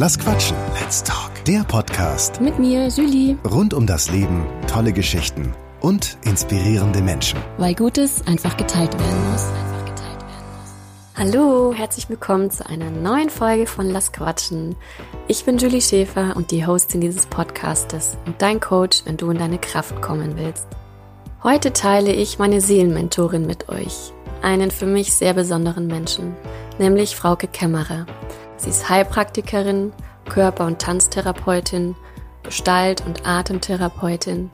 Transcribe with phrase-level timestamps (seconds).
[0.00, 0.56] Lass quatschen.
[0.80, 1.32] Let's talk.
[1.44, 3.36] Der Podcast Mit mir, Julie.
[3.44, 7.40] rund um das Leben, tolle Geschichten und inspirierende Menschen.
[7.56, 9.44] Weil Gutes einfach geteilt werden muss.
[11.16, 14.76] Hallo, herzlich willkommen zu einer neuen Folge von Lass Quatschen.
[15.26, 19.38] Ich bin Julie Schäfer und die Hostin dieses Podcastes und dein Coach, wenn du in
[19.38, 20.68] deine Kraft kommen willst.
[21.42, 26.36] Heute teile ich meine Seelenmentorin mit euch, einen für mich sehr besonderen Menschen,
[26.78, 28.06] nämlich Frauke Kämmerer.
[28.58, 29.92] Sie ist Heilpraktikerin,
[30.28, 31.94] Körper- und Tanztherapeutin,
[32.42, 34.50] Gestalt- und Atemtherapeutin,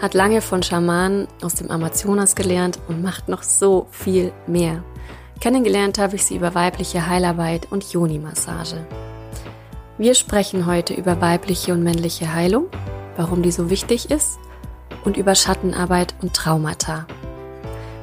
[0.00, 4.84] hat lange von Schamanen aus dem Amazonas gelernt und macht noch so viel mehr.
[5.40, 8.86] Kennengelernt habe ich sie über weibliche Heilarbeit und Yoni-Massage.
[9.98, 12.66] Wir sprechen heute über weibliche und männliche Heilung,
[13.16, 14.38] warum die so wichtig ist
[15.04, 17.06] und über Schattenarbeit und Traumata.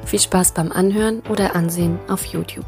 [0.04, 2.66] Viel Spaß beim Anhören oder Ansehen auf YouTube.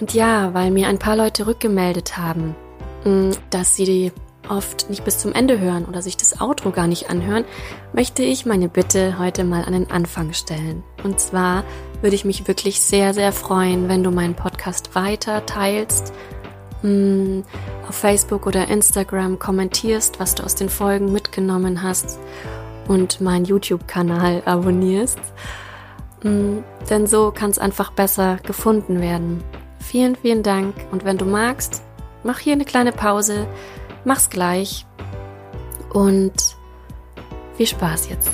[0.00, 2.56] Und ja, weil mir ein paar Leute rückgemeldet haben,
[3.04, 4.12] mh, dass sie die
[4.48, 7.44] oft nicht bis zum Ende hören oder sich das Outro gar nicht anhören,
[7.92, 10.82] möchte ich meine Bitte heute mal an den Anfang stellen.
[11.04, 11.64] Und zwar
[12.00, 16.12] würde ich mich wirklich sehr, sehr freuen, wenn du meinen Podcast weiter teilst,
[16.82, 17.42] mh,
[17.88, 22.18] auf Facebook oder Instagram kommentierst, was du aus den Folgen mitgenommen hast
[22.88, 25.20] und meinen YouTube-Kanal abonnierst.
[26.22, 29.44] Mh, Denn so kann es einfach besser gefunden werden.
[29.80, 30.74] Vielen, vielen Dank.
[30.92, 31.82] Und wenn du magst,
[32.22, 33.46] mach hier eine kleine Pause,
[34.04, 34.86] mach's gleich
[35.92, 36.32] und
[37.56, 38.30] viel Spaß jetzt.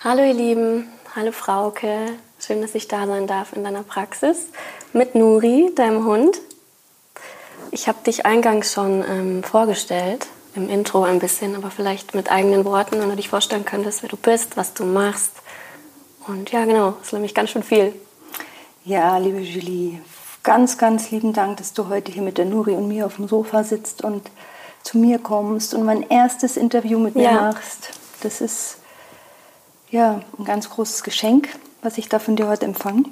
[0.00, 2.06] Hallo ihr Lieben, hallo Frauke,
[2.38, 4.46] schön, dass ich da sein darf in deiner Praxis
[4.92, 6.38] mit Nuri, deinem Hund.
[7.72, 10.28] Ich habe dich eingangs schon ähm, vorgestellt,
[10.58, 14.08] im Intro ein bisschen, aber vielleicht mit eigenen Worten, wenn du dich vorstellen könntest, wer
[14.08, 15.32] du bist, was du machst.
[16.26, 17.94] Und ja, genau, das ist nämlich ganz schön viel.
[18.84, 20.00] Ja, liebe Julie,
[20.42, 23.28] ganz, ganz lieben Dank, dass du heute hier mit der Nuri und mir auf dem
[23.28, 24.30] Sofa sitzt und
[24.82, 27.32] zu mir kommst und mein erstes Interview mit mir Ja.
[27.42, 27.90] machst.
[28.22, 28.78] Das ist
[29.90, 31.48] ja ein ganz großes Geschenk,
[31.82, 33.04] was ich da von dir heute empfange.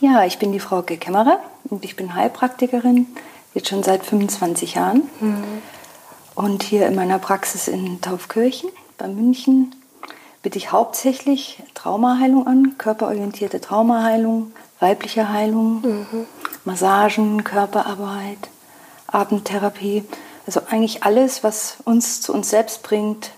[0.00, 1.38] Ja, ich bin die Frau Kämmerer
[1.70, 3.06] und ich bin Heilpraktikerin,
[3.54, 5.02] jetzt schon seit 25 Jahren.
[6.34, 9.74] Und hier in meiner Praxis in Taufkirchen bei München
[10.42, 16.06] biete ich hauptsächlich Traumaheilung an, körperorientierte Traumaheilung, weibliche Heilung,
[16.64, 18.50] Massagen, Körperarbeit,
[19.06, 20.04] Abendtherapie.
[20.46, 23.30] Also eigentlich alles, was uns zu uns selbst bringt,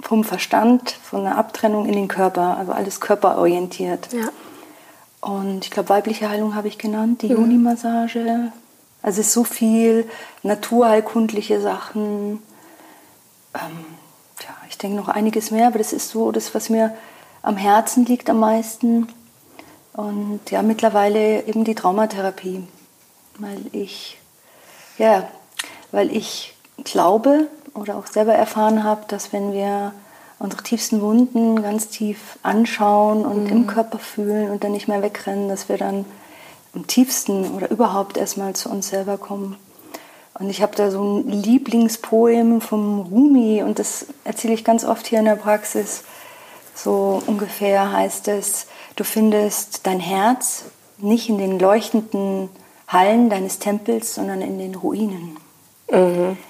[0.00, 4.12] vom Verstand, von der Abtrennung in den Körper, also alles körperorientiert.
[4.12, 4.28] Ja.
[5.20, 8.52] Und ich glaube, weibliche Heilung habe ich genannt, die Juni-Massage.
[9.02, 10.08] Also so viel
[10.42, 12.42] naturheilkundliche Sachen.
[13.54, 13.84] Ähm,
[14.40, 16.94] ja, ich denke noch einiges mehr, aber das ist so das, was mir
[17.42, 19.08] am Herzen liegt am meisten.
[19.92, 22.66] Und ja, mittlerweile eben die Traumatherapie,
[23.38, 24.18] weil ich,
[24.98, 25.28] ja,
[25.92, 26.54] weil ich
[26.84, 29.92] glaube oder auch selber erfahren habe, dass wenn wir
[30.38, 35.48] unsere tiefsten Wunden ganz tief anschauen und im Körper fühlen und dann nicht mehr wegrennen,
[35.48, 36.04] dass wir dann
[36.76, 39.56] am tiefsten oder überhaupt erstmal zu uns selber kommen.
[40.34, 45.06] Und ich habe da so ein Lieblingspoem vom Rumi und das erzähle ich ganz oft
[45.06, 46.04] hier in der Praxis.
[46.74, 48.66] So ungefähr heißt es,
[48.96, 50.64] du findest dein Herz
[50.98, 52.50] nicht in den leuchtenden
[52.86, 55.38] Hallen deines Tempels, sondern in den Ruinen.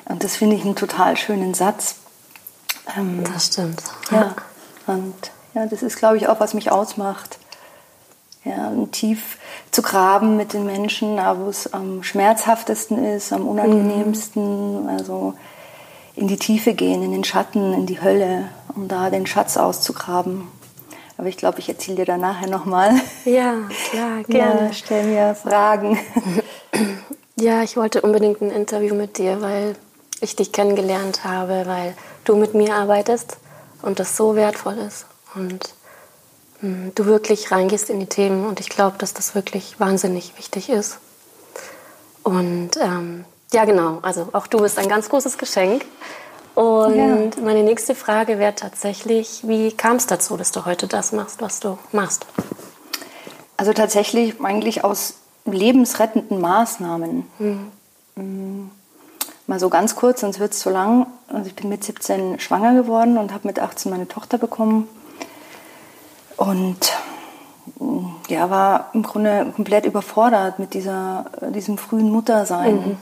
[0.07, 1.97] Und das finde ich einen total schönen Satz.
[2.97, 3.83] Ähm, Das stimmt.
[4.11, 4.35] ja,
[4.89, 5.15] und
[5.55, 7.39] ja, das ist, glaube ich, auch, was mich ausmacht.
[8.47, 9.39] Ja, tief
[9.73, 15.35] zu graben mit den Menschen, da wo es am schmerzhaftesten ist, am unangenehmsten, also
[16.15, 20.47] in die Tiefe gehen, in den Schatten, in die Hölle, um da den Schatz auszugraben.
[21.19, 22.93] Aber ich glaube, ich erzähle dir da nachher nochmal.
[23.25, 23.55] Ja,
[23.91, 24.67] klar, gerne.
[24.67, 25.99] Ja, stell mir Fragen.
[27.39, 29.77] Ja, ich wollte unbedingt ein Interview mit dir, weil
[30.23, 33.37] ich dich kennengelernt habe, weil du mit mir arbeitest
[33.83, 35.05] und das so wertvoll ist
[35.35, 35.75] und
[36.63, 40.99] du wirklich reingehst in die Themen und ich glaube, dass das wirklich wahnsinnig wichtig ist.
[42.23, 45.85] Und ähm, ja, genau, also auch du bist ein ganz großes Geschenk.
[46.55, 47.43] Und Ja.
[47.43, 51.61] meine nächste Frage wäre tatsächlich, wie kam es dazu, dass du heute das machst, was
[51.61, 52.27] du machst?
[53.59, 55.15] Also tatsächlich eigentlich aus
[55.45, 57.27] lebensrettenden Maßnahmen.
[58.17, 58.71] Mm,
[59.49, 61.07] Mal so ganz kurz, sonst wird es zu lang.
[61.29, 64.89] Also ich bin mit 17 schwanger geworden und habe mit 18 meine Tochter bekommen.
[66.37, 66.93] Und
[67.79, 72.99] mm, ja, war im Grunde komplett überfordert mit dieser, diesem frühen Muttersein.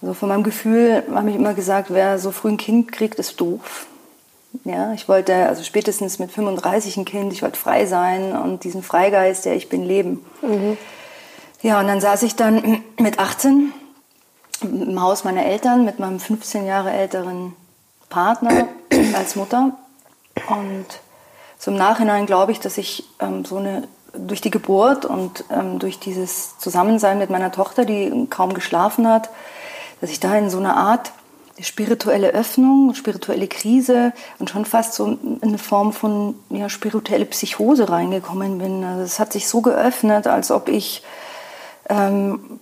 [0.00, 3.40] Also von meinem Gefühl habe ich immer gesagt, wer so früh ein Kind kriegt, ist
[3.40, 3.86] doof.
[4.64, 8.82] Ja, ich wollte also spätestens mit 35 ein Kind, ich wollte frei sein und diesen
[8.82, 10.24] Freigeist, der ich bin, leben.
[10.42, 10.76] Mhm.
[11.62, 13.72] Ja, und dann saß ich dann mit 18
[14.62, 17.54] im Haus meiner Eltern mit meinem 15 Jahre älteren
[18.08, 18.68] Partner
[19.16, 19.72] als Mutter.
[20.48, 20.86] Und
[21.62, 25.78] so im Nachhinein glaube ich, dass ich ähm, so eine durch die Geburt und ähm,
[25.78, 29.30] durch dieses Zusammensein mit meiner Tochter, die kaum geschlafen hat,
[30.00, 31.12] dass ich da in so eine Art
[31.60, 37.88] spirituelle Öffnung, spirituelle Krise und schon fast so in eine Form von ja, spirituelle Psychose
[37.88, 38.82] reingekommen bin.
[38.82, 41.04] Also es hat sich so geöffnet, als ob ich
[41.88, 42.58] ähm,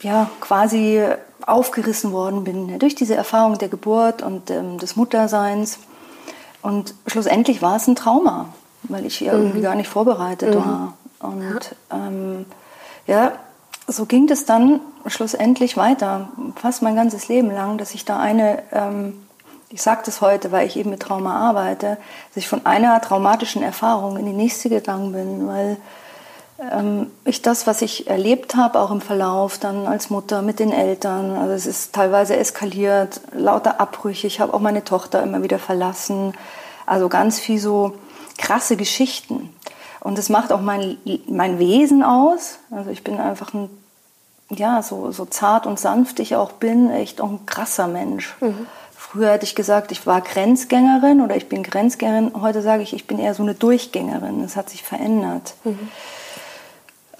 [0.00, 1.04] ja quasi
[1.44, 5.78] aufgerissen worden bin durch diese Erfahrung der Geburt und ähm, des Mutterseins.
[6.62, 8.46] Und schlussendlich war es ein Trauma,
[8.84, 9.40] weil ich ja mhm.
[9.40, 10.58] irgendwie gar nicht vorbereitet mhm.
[10.58, 10.94] war.
[11.20, 12.46] Und ähm,
[13.06, 13.32] ja,
[13.86, 18.62] so ging es dann schlussendlich weiter, fast mein ganzes Leben lang, dass ich da eine,
[18.72, 19.26] ähm,
[19.70, 21.98] ich sage das heute, weil ich eben mit Trauma arbeite,
[22.28, 25.76] dass ich von einer traumatischen Erfahrung in die nächste gegangen bin, weil
[27.24, 31.36] ich das, was ich erlebt habe, auch im Verlauf, dann als Mutter mit den Eltern,
[31.36, 36.34] also es ist teilweise eskaliert, lauter Abbrüche, ich habe auch meine Tochter immer wieder verlassen,
[36.86, 37.94] also ganz viel so
[38.36, 39.54] krasse Geschichten.
[40.00, 40.96] Und das macht auch mein,
[41.26, 42.58] mein Wesen aus.
[42.70, 43.68] Also ich bin einfach ein,
[44.48, 48.34] ja, so, so zart und sanft ich auch bin, echt auch ein krasser Mensch.
[48.40, 48.66] Mhm.
[48.96, 52.32] Früher hätte ich gesagt, ich war Grenzgängerin oder ich bin Grenzgängerin.
[52.40, 54.42] Heute sage ich, ich bin eher so eine Durchgängerin.
[54.42, 55.54] Das hat sich verändert.
[55.64, 55.88] Mhm.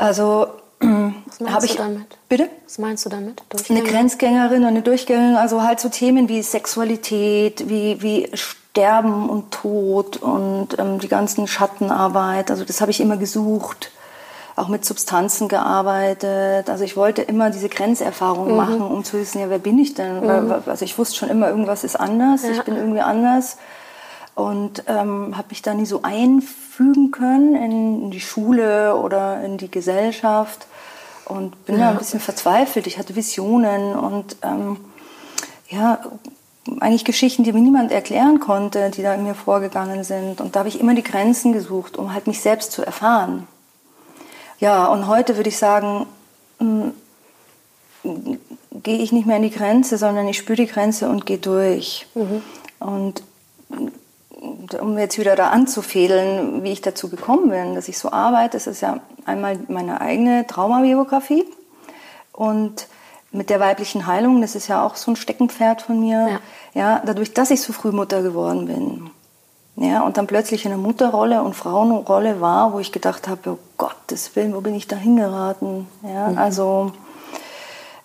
[0.01, 0.47] Also
[0.81, 2.19] was meinst ich, du damit?
[2.29, 2.49] Bitte?
[2.65, 3.43] Was meinst du damit?
[3.69, 9.51] Eine Grenzgängerin und eine Durchgängerin, also halt so Themen wie Sexualität, wie, wie Sterben und
[9.51, 12.51] Tod und ähm, die ganzen Schattenarbeit.
[12.51, 13.91] Also das habe ich immer gesucht.
[14.57, 16.69] Auch mit Substanzen gearbeitet.
[16.69, 18.57] Also ich wollte immer diese Grenzerfahrung mhm.
[18.57, 20.21] machen, um zu wissen, ja, wer bin ich denn?
[20.21, 20.55] Mhm.
[20.67, 22.43] Also ich wusste schon immer, irgendwas ist anders.
[22.43, 22.53] Ja.
[22.53, 23.59] Ich bin irgendwie anders
[24.35, 29.59] und ähm, habe mich da nie so einfügen können in, in, die Schule oder in
[29.59, 30.67] die Gesellschaft
[31.27, 31.87] und bin ja.
[31.87, 32.87] da ein bisschen verzweifelt.
[32.87, 34.79] Ich hatte Visionen und ähm,
[35.69, 36.01] ja,
[36.81, 40.41] eigentlich Geschichten, die mir niemand erklären konnte, die da in mir vorgegangen sind.
[40.41, 43.47] Und da habe ich immer die Grenzen gesucht, um halt mich selbst zu erfahren.
[44.59, 46.07] Ja, und heute würde ich sagen,
[46.59, 46.93] hm,
[48.83, 52.07] gehe ich nicht mehr in die Grenze, sondern ich spüre die Grenze und gehe durch.
[52.15, 52.43] Mhm.
[52.79, 53.23] Und
[54.81, 58.67] um jetzt wieder da anzufädeln, wie ich dazu gekommen bin, dass ich so arbeite, das
[58.67, 61.45] ist ja einmal meine eigene Traumabiografie
[62.33, 62.87] und
[63.33, 66.41] mit der weiblichen Heilung, das ist ja auch so ein Steckenpferd von mir, ja,
[66.75, 69.11] ja dadurch, dass ich so früh Mutter geworden bin.
[69.77, 73.59] Ja, und dann plötzlich in der Mutterrolle und Frauenrolle war, wo ich gedacht habe, oh
[73.79, 75.87] Gottes Willen, wo bin ich da hingeraten?
[76.03, 76.39] Ja, mhm.
[76.39, 76.93] also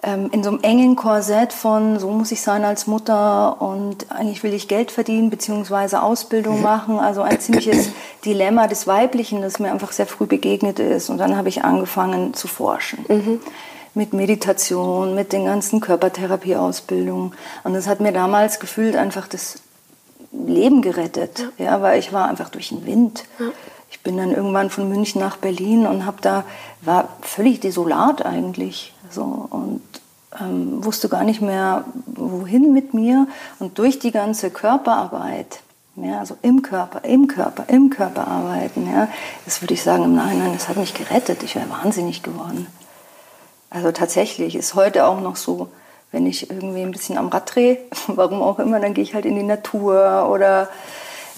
[0.06, 4.44] ähm, in so einem engen Korsett von, so muss ich sein als Mutter und eigentlich
[4.44, 6.63] will ich Geld verdienen beziehungsweise Ausbildung mhm.
[6.63, 7.00] machen.
[7.00, 7.90] Also ein ziemliches
[8.25, 11.10] Dilemma des Weiblichen, das mir einfach sehr früh begegnet ist.
[11.10, 13.04] Und dann habe ich angefangen zu forschen.
[13.07, 13.40] Mhm.
[13.96, 17.34] Mit Meditation, mit den ganzen Körpertherapieausbildungen.
[17.63, 19.60] Und das hat mir damals gefühlt einfach das
[20.31, 21.48] Leben gerettet.
[21.58, 23.24] Ja, ja weil ich war einfach durch den Wind.
[23.40, 23.48] Ja.
[23.90, 26.44] Ich bin dann irgendwann von München nach Berlin und habe da,
[26.81, 28.95] war völlig desolat eigentlich.
[29.10, 29.81] So, und
[30.40, 33.28] ähm, wusste gar nicht mehr, wohin mit mir.
[33.60, 35.62] Und durch die ganze Körperarbeit,
[35.96, 39.07] ja, also im Körper, im Körper, im Körper arbeiten, ja,
[39.46, 41.44] das würde ich sagen im Nachhinein, das hat mich gerettet.
[41.44, 42.68] Ich wäre wahnsinnig geworden.
[43.70, 45.70] Also tatsächlich ist heute auch noch so,
[46.12, 47.77] wenn ich irgendwie ein bisschen am Rad drehe,
[48.08, 50.70] warum auch immer, dann gehe ich halt in die Natur oder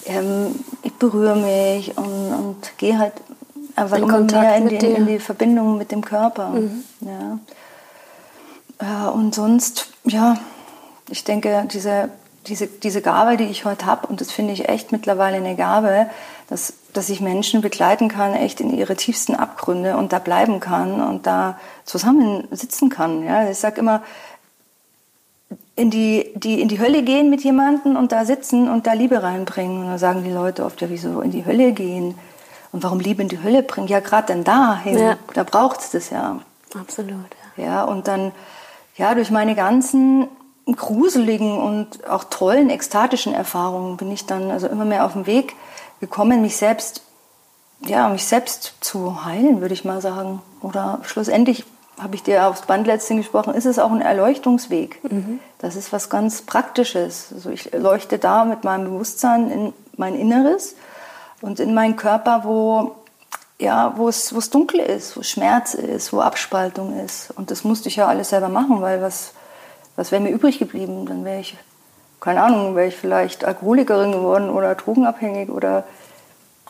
[0.05, 3.13] ähm, ich berühre mich und, und gehe halt
[3.77, 6.49] in immer mehr in die, in die, Verbindung mit dem Körper.
[6.49, 6.83] Mhm.
[7.01, 7.39] Ja.
[8.79, 10.37] Äh, und sonst, ja,
[11.09, 12.09] ich denke, diese,
[12.47, 16.09] diese, diese Gabe, die ich heute habe, und das finde ich echt mittlerweile eine Gabe,
[16.49, 21.01] dass, dass ich Menschen begleiten kann, echt in ihre tiefsten Abgründe und da bleiben kann
[21.01, 23.23] und da zusammen sitzen kann.
[23.23, 23.49] Ja?
[23.49, 24.01] Ich sage immer,
[25.75, 29.21] in die, die in die Hölle gehen mit jemandem und da sitzen und da Liebe
[29.21, 29.83] reinbringen.
[29.83, 32.15] Und dann sagen die Leute oft, ja, wieso in die Hölle gehen?
[32.77, 33.87] Und warum Liebe in die Hölle bringen?
[33.87, 35.17] Ja, gerade dann dahin, ja.
[35.33, 36.37] da braucht es das ja.
[36.79, 37.25] Absolut,
[37.57, 37.63] ja.
[37.63, 38.33] Ja, und dann
[38.97, 40.27] ja, durch meine ganzen
[40.71, 45.55] gruseligen und auch tollen ekstatischen Erfahrungen bin ich dann also immer mehr auf den Weg
[46.01, 47.01] gekommen, mich selbst,
[47.83, 50.43] ja, mich selbst zu heilen, würde ich mal sagen.
[50.61, 51.65] Oder schlussendlich
[51.99, 55.03] habe ich dir aufs Band letztens gesprochen, ist es auch ein Erleuchtungsweg.
[55.03, 55.39] Mhm.
[55.57, 57.29] Das ist was ganz Praktisches.
[57.33, 60.75] Also ich leuchte da mit meinem Bewusstsein in mein Inneres
[61.41, 62.95] und in meinen Körper, wo
[63.59, 67.31] ja, wo es, wo es dunkel ist, wo Schmerz ist, wo Abspaltung ist.
[67.31, 69.33] Und das musste ich ja alles selber machen, weil was,
[69.95, 71.05] was wäre mir übrig geblieben?
[71.07, 71.57] Dann wäre ich
[72.19, 75.83] keine Ahnung, wäre ich vielleicht Alkoholikerin geworden oder drogenabhängig oder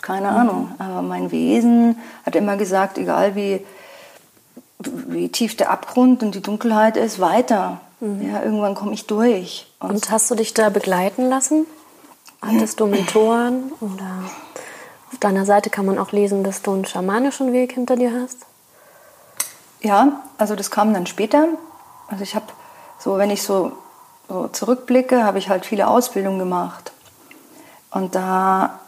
[0.02, 0.38] keine mhm.
[0.38, 0.72] Ahnung.
[0.78, 3.66] Aber mein Wesen hat immer gesagt, egal wie,
[4.80, 7.80] wie tief der Abgrund und die Dunkelheit ist, weiter.
[8.00, 8.30] Mhm.
[8.32, 9.68] Ja, irgendwann komme ich durch.
[9.80, 11.66] Und, und, hast du dich da begleiten lassen?
[12.42, 14.30] Hattest du Mentoren oder
[15.12, 18.46] auf deiner Seite kann man auch lesen, dass du einen schamanischen Weg hinter dir hast?
[19.82, 21.48] Ja, also das kam dann später.
[22.08, 22.46] Also ich habe
[23.00, 23.72] so, wenn ich so,
[24.28, 26.92] so zurückblicke, habe ich halt viele Ausbildungen gemacht
[27.92, 28.80] und da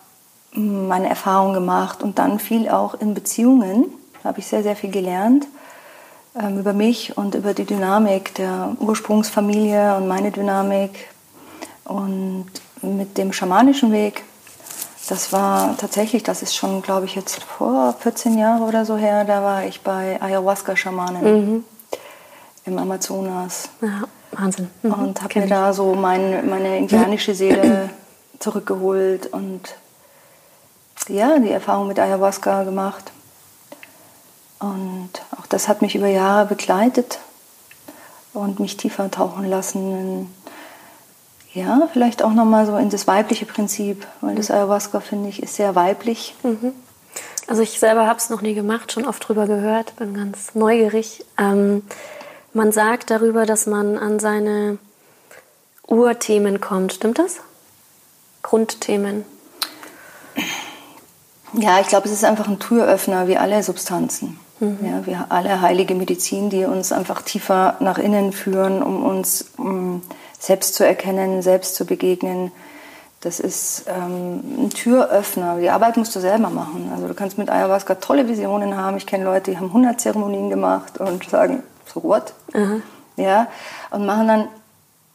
[0.52, 3.86] meine Erfahrungen gemacht und dann viel auch in Beziehungen.
[4.24, 5.48] Da habe ich sehr, sehr viel gelernt
[6.36, 11.10] ähm, über mich und über die Dynamik der Ursprungsfamilie und meine Dynamik.
[11.86, 12.48] Und
[12.82, 14.24] mit dem schamanischen Weg,
[15.10, 19.26] das war tatsächlich, das ist schon, glaube ich, jetzt vor 14 Jahren oder so her,
[19.26, 21.64] da war ich bei Ayahuasca-Schamanen mhm.
[22.66, 23.70] im Amazonas.
[23.82, 24.70] Ja, Wahnsinn.
[24.84, 24.94] Mhm.
[24.94, 27.90] Und habe mir da so mein, meine indianische Seele
[28.40, 29.76] zurückgeholt und
[31.08, 33.12] ja, die Erfahrung mit Ayahuasca gemacht.
[34.60, 37.18] Und auch das hat mich über Jahre begleitet
[38.34, 40.32] und mich tiefer tauchen lassen
[41.54, 45.56] ja, vielleicht auch nochmal so in das weibliche Prinzip, weil das Ayahuasca, finde ich, ist
[45.56, 46.36] sehr weiblich.
[46.44, 46.74] Mhm.
[47.48, 51.26] Also ich selber habe es noch nie gemacht, schon oft drüber gehört, bin ganz neugierig.
[51.40, 51.84] Ähm,
[52.54, 54.78] man sagt darüber, dass man an seine
[55.88, 56.94] Urthemen kommt.
[56.94, 57.38] Stimmt das?
[58.44, 59.26] Grundthemen.
[61.54, 64.40] Ja, ich glaube, es ist einfach ein Türöffner wie alle Substanzen.
[64.60, 64.78] Mhm.
[64.84, 70.04] Ja, wir alle heilige Medizin, die uns einfach tiefer nach innen führen, um uns um
[70.40, 72.52] selbst zu erkennen, selbst zu begegnen.
[73.22, 75.58] Das ist ähm, ein Türöffner.
[75.58, 76.90] Die Arbeit musst du selber machen.
[76.94, 78.96] Also du kannst mit Ayahuasca tolle Visionen haben.
[78.96, 82.34] Ich kenne Leute, die haben 100 Zeremonien gemacht und sagen, so what?
[82.54, 82.82] Mhm.
[83.18, 83.48] Ja,
[83.92, 84.48] und machen dann,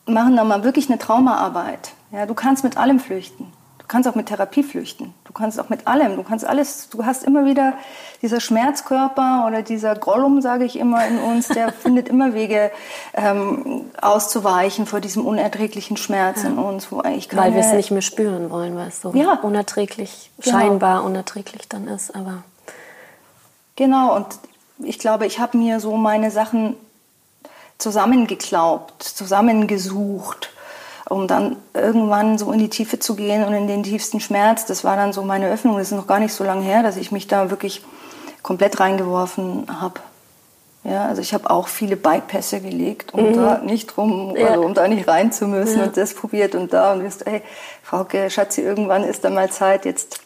[0.04, 1.92] machen dann mal wirklich eine Traumaarbeit.
[2.12, 3.50] Ja, du kannst mit allem flüchten.
[3.78, 5.14] Du kannst auch mit Therapie flüchten.
[5.34, 6.14] Du kannst auch mit allem.
[6.14, 6.88] Du kannst alles.
[6.90, 7.72] Du hast immer wieder
[8.22, 12.70] dieser Schmerzkörper oder dieser Gollum, sage ich immer in uns, der findet immer Wege
[13.14, 16.50] ähm, auszuweichen vor diesem unerträglichen Schmerz ja.
[16.50, 19.12] in uns, wo eigentlich keine, weil wir es nicht mehr spüren wollen, weil es so
[19.12, 19.32] ja.
[19.42, 20.56] unerträglich, genau.
[20.56, 22.14] scheinbar unerträglich dann ist.
[22.14, 22.44] Aber
[23.74, 24.14] genau.
[24.14, 24.26] Und
[24.78, 26.76] ich glaube, ich habe mir so meine Sachen
[27.78, 30.53] zusammengeklaubt, zusammengesucht
[31.08, 34.64] um dann irgendwann so in die Tiefe zu gehen und in den tiefsten Schmerz.
[34.66, 35.76] Das war dann so meine Öffnung.
[35.76, 37.82] Das ist noch gar nicht so lange her, dass ich mich da wirklich
[38.42, 40.00] komplett reingeworfen habe.
[40.84, 43.36] Ja, also ich habe auch viele Bypässe gelegt, um mhm.
[43.36, 44.48] da nicht drum, ja.
[44.48, 45.84] also um da nicht rein zu müssen ja.
[45.86, 47.40] und das probiert und da und wisst, ey,
[47.82, 50.20] Frauke, Schatzi, irgendwann ist da mal Zeit, jetzt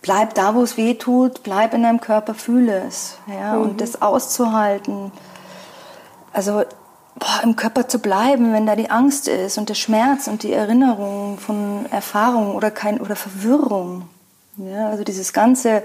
[0.00, 3.62] bleib da, wo es weh tut, bleib in deinem Körper, fühle es, ja, mhm.
[3.62, 5.12] und das auszuhalten.
[6.32, 6.62] Also
[7.16, 10.52] boah, im Körper zu bleiben, wenn da die Angst ist und der Schmerz und die
[10.52, 14.08] Erinnerung von Erfahrung oder kein oder Verwirrung.
[14.56, 15.82] Ja, also dieses ganze,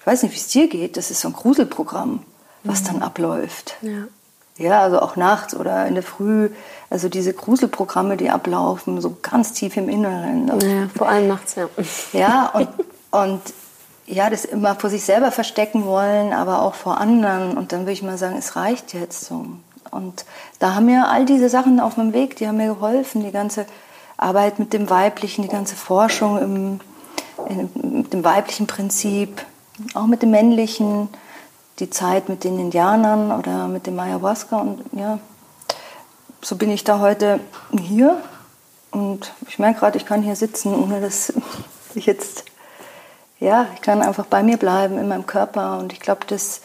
[0.00, 2.22] ich weiß nicht, wie es dir geht, das ist so ein Gruselprogramm,
[2.62, 2.86] was mhm.
[2.86, 3.76] dann abläuft.
[3.82, 4.04] Ja.
[4.56, 6.50] ja, also auch nachts oder in der Früh,
[6.90, 10.48] also diese Gruselprogramme, die ablaufen, so ganz tief im Inneren.
[10.60, 11.68] Ja, vor allem nachts, ja.
[12.12, 12.68] Ja, und,
[13.10, 13.40] und
[14.06, 17.56] ja, das immer vor sich selber verstecken wollen, aber auch vor anderen.
[17.56, 19.46] Und dann würde ich mal sagen, es reicht jetzt so.
[19.94, 20.24] Und
[20.58, 23.66] da haben mir all diese Sachen auf meinem Weg, die haben mir geholfen, die ganze
[24.16, 26.80] Arbeit mit dem Weiblichen, die ganze Forschung im,
[27.48, 29.44] in, mit dem weiblichen Prinzip,
[29.94, 31.08] auch mit dem männlichen,
[31.78, 34.58] die Zeit mit den Indianern oder mit dem Ayahuasca.
[34.58, 35.18] Und ja,
[36.42, 37.40] so bin ich da heute
[37.76, 38.20] hier.
[38.90, 41.32] Und ich merke gerade, ich kann hier sitzen, ohne dass
[41.94, 42.44] ich jetzt,
[43.40, 45.78] ja, ich kann einfach bei mir bleiben in meinem Körper.
[45.78, 46.60] Und ich glaube, das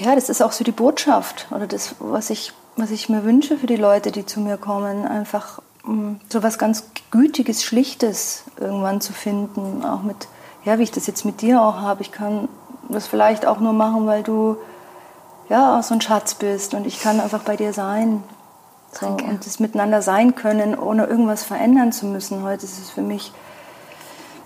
[0.00, 3.56] ja, das ist auch so die Botschaft oder das, was ich, was ich mir wünsche
[3.56, 9.00] für die Leute, die zu mir kommen, einfach mm, so was ganz Gütiges, Schlichtes irgendwann
[9.00, 10.28] zu finden, auch mit,
[10.64, 12.02] ja, wie ich das jetzt mit dir auch habe.
[12.02, 12.48] Ich kann
[12.88, 14.56] das vielleicht auch nur machen, weil du
[15.48, 18.22] ja auch so ein Schatz bist und ich kann einfach bei dir sein.
[18.92, 22.42] So, und das miteinander sein können, ohne irgendwas verändern zu müssen.
[22.42, 23.32] Heute ist es für mich,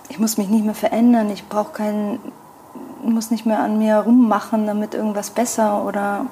[0.09, 2.19] ich muss mich nicht mehr verändern, ich brauche keinen
[3.03, 6.25] muss nicht mehr an mir rummachen, damit irgendwas besser oder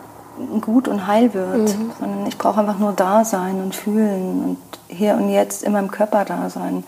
[0.62, 1.92] gut und heil wird, mhm.
[2.00, 4.58] sondern ich brauche einfach nur da sein und fühlen und
[4.88, 6.76] hier und jetzt in meinem Körper da sein.
[6.76, 6.86] Und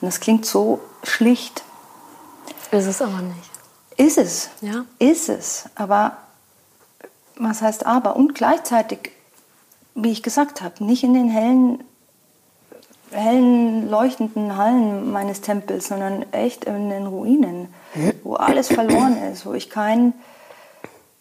[0.00, 1.64] das klingt so schlicht.
[2.70, 3.50] Ist es aber nicht.
[3.96, 4.50] Ist es.
[4.60, 4.84] Ja.
[4.98, 5.68] Ist es.
[5.74, 6.16] Aber
[7.36, 8.16] was heißt aber?
[8.16, 9.12] Und gleichzeitig,
[9.94, 11.84] wie ich gesagt habe, nicht in den hellen
[13.14, 17.68] hellen, leuchtenden Hallen meines Tempels, sondern echt in den Ruinen,
[18.22, 20.12] wo alles verloren ist, wo ich kein,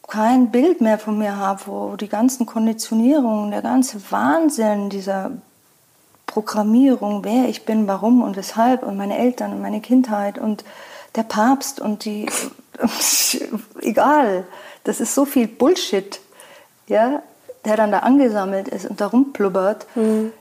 [0.08, 5.32] kein Bild mehr von mir habe, wo die ganzen Konditionierungen, der ganze Wahnsinn dieser
[6.25, 10.63] Programmierung, wer ich bin, warum und weshalb und meine Eltern und meine Kindheit und
[11.15, 12.25] der Papst und die,
[13.82, 14.46] egal,
[14.84, 16.20] das ist so viel Bullshit,
[16.88, 17.22] ja,
[17.65, 19.86] der dann da angesammelt ist und da rumplubbert.
[19.96, 20.34] Mhm.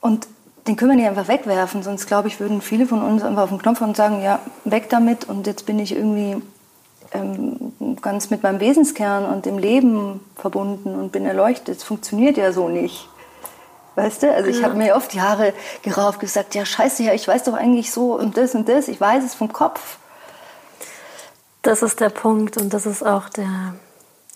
[0.00, 0.26] Und
[0.66, 3.48] den können wir nicht einfach wegwerfen, sonst glaube ich, würden viele von uns einfach auf
[3.48, 6.40] den Knopf und sagen, ja, weg damit und jetzt bin ich irgendwie
[7.12, 11.76] ähm, ganz mit meinem Wesenskern und dem Leben verbunden und bin erleuchtet.
[11.76, 13.08] Das funktioniert ja so nicht.
[13.94, 14.32] Weißt du?
[14.32, 14.64] Also ich ja.
[14.64, 15.52] habe mir oft Jahre
[15.82, 19.00] gerauft gesagt, ja scheiße, ja, ich weiß doch eigentlich so und das und das, ich
[19.00, 19.98] weiß es vom Kopf.
[21.62, 23.74] Das ist der Punkt und das ist auch der,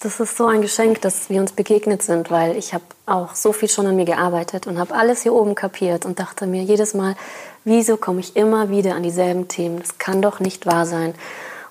[0.00, 3.52] das ist so ein Geschenk, dass wir uns begegnet sind, weil ich habe auch so
[3.52, 6.92] viel schon an mir gearbeitet und habe alles hier oben kapiert und dachte mir jedes
[6.92, 7.16] Mal,
[7.64, 9.78] wieso komme ich immer wieder an dieselben Themen?
[9.78, 11.14] Das kann doch nicht wahr sein.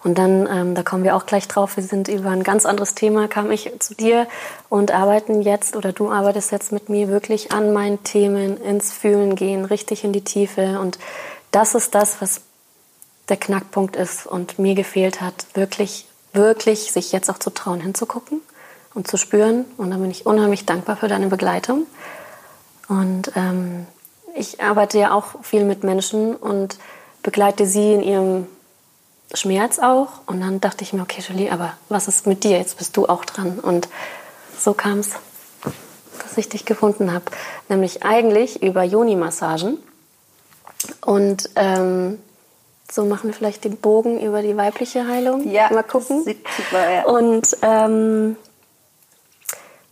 [0.03, 2.94] Und dann, ähm, da kommen wir auch gleich drauf, wir sind über ein ganz anderes
[2.94, 4.27] Thema, kam ich zu dir
[4.70, 9.36] und arbeiten jetzt oder du arbeitest jetzt mit mir wirklich an meinen Themen, ins Fühlen
[9.36, 10.79] gehen, richtig in die Tiefe.
[10.79, 11.00] Und
[11.50, 12.41] das ist das, was
[13.29, 18.41] der Knackpunkt ist und mir gefehlt hat, wirklich, wirklich sich jetzt auch zu trauen, hinzugucken
[18.93, 19.65] und zu spüren.
[19.77, 21.85] Und da bin ich unheimlich dankbar für deine Begleitung.
[22.87, 23.87] Und ähm,
[24.35, 26.77] ich arbeite ja auch viel mit Menschen und
[27.23, 28.47] begleite sie in ihrem
[29.33, 30.09] Schmerz auch.
[30.27, 32.57] Und dann dachte ich mir, okay, Julie, aber was ist mit dir?
[32.57, 33.59] Jetzt bist du auch dran.
[33.59, 33.87] Und
[34.59, 35.11] so kam es,
[36.21, 37.25] dass ich dich gefunden habe.
[37.69, 39.77] Nämlich eigentlich über Joni-Massagen.
[41.01, 42.19] Und ähm,
[42.91, 45.49] so machen wir vielleicht den Bogen über die weibliche Heilung.
[45.49, 46.23] Ja, mal gucken.
[46.23, 47.05] Super, ja.
[47.05, 48.35] Und ähm,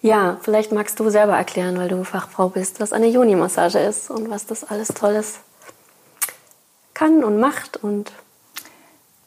[0.02, 4.30] ja, vielleicht magst du selber erklären, weil du Fachfrau bist, was eine Joni-Massage ist und
[4.30, 5.40] was das alles Tolles
[6.94, 8.12] kann und macht und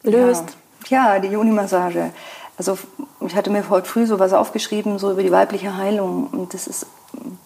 [0.02, 0.44] löst.
[0.88, 2.10] Ja, ja die Joni-Massage.
[2.58, 2.78] Also
[3.26, 6.28] ich hatte mir heute früh so was aufgeschrieben, so über die weibliche Heilung.
[6.28, 6.86] Und das ist,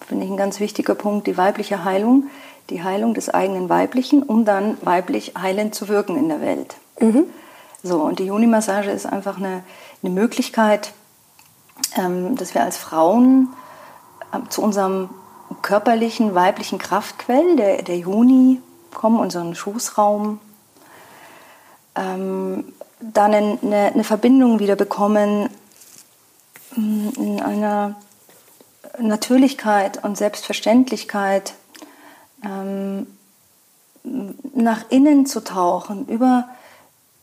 [0.07, 2.25] finde ich, ein ganz wichtiger Punkt, die weibliche Heilung
[2.69, 6.77] die Heilung des eigenen Weiblichen, um dann weiblich heilend zu wirken in der Welt.
[7.01, 7.25] Mhm.
[7.83, 9.63] So, und die Juni-Massage ist einfach eine,
[10.03, 10.93] eine Möglichkeit,
[11.97, 13.49] ähm, dass wir als Frauen
[14.33, 15.09] äh, zu unserem
[15.63, 18.61] körperlichen, weiblichen Kraftquell, der, der Juni,
[18.93, 20.41] kommen, unseren Schoßraum,
[21.97, 25.49] ähm, dann eine, eine, Verbindung wieder bekommen
[26.77, 27.97] mm, in einer
[28.99, 31.55] Natürlichkeit und Selbstverständlichkeit
[32.45, 33.07] ähm,
[34.55, 36.49] nach innen zu tauchen, über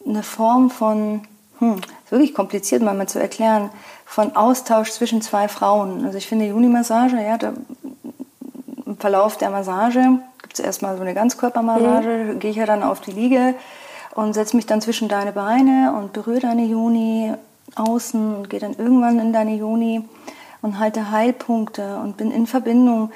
[0.06, 1.22] eine Form von,
[1.60, 3.70] hm, ist wirklich kompliziert manchmal zu erklären,
[4.06, 6.06] von Austausch zwischen zwei Frauen.
[6.06, 7.54] Also ich finde Juni-Massage, ja, da,
[8.86, 12.40] im Verlauf der Massage gibt es erstmal so eine Ganzkörpermassage, mhm.
[12.40, 13.56] gehe ich ja dann auf die Liege
[14.16, 17.34] und setze mich dann zwischen deine Beine und berühre deine Juni
[17.76, 20.04] außen und gehe dann irgendwann in deine Juni
[20.62, 23.12] und halte Heilpunkte und bin in Verbindung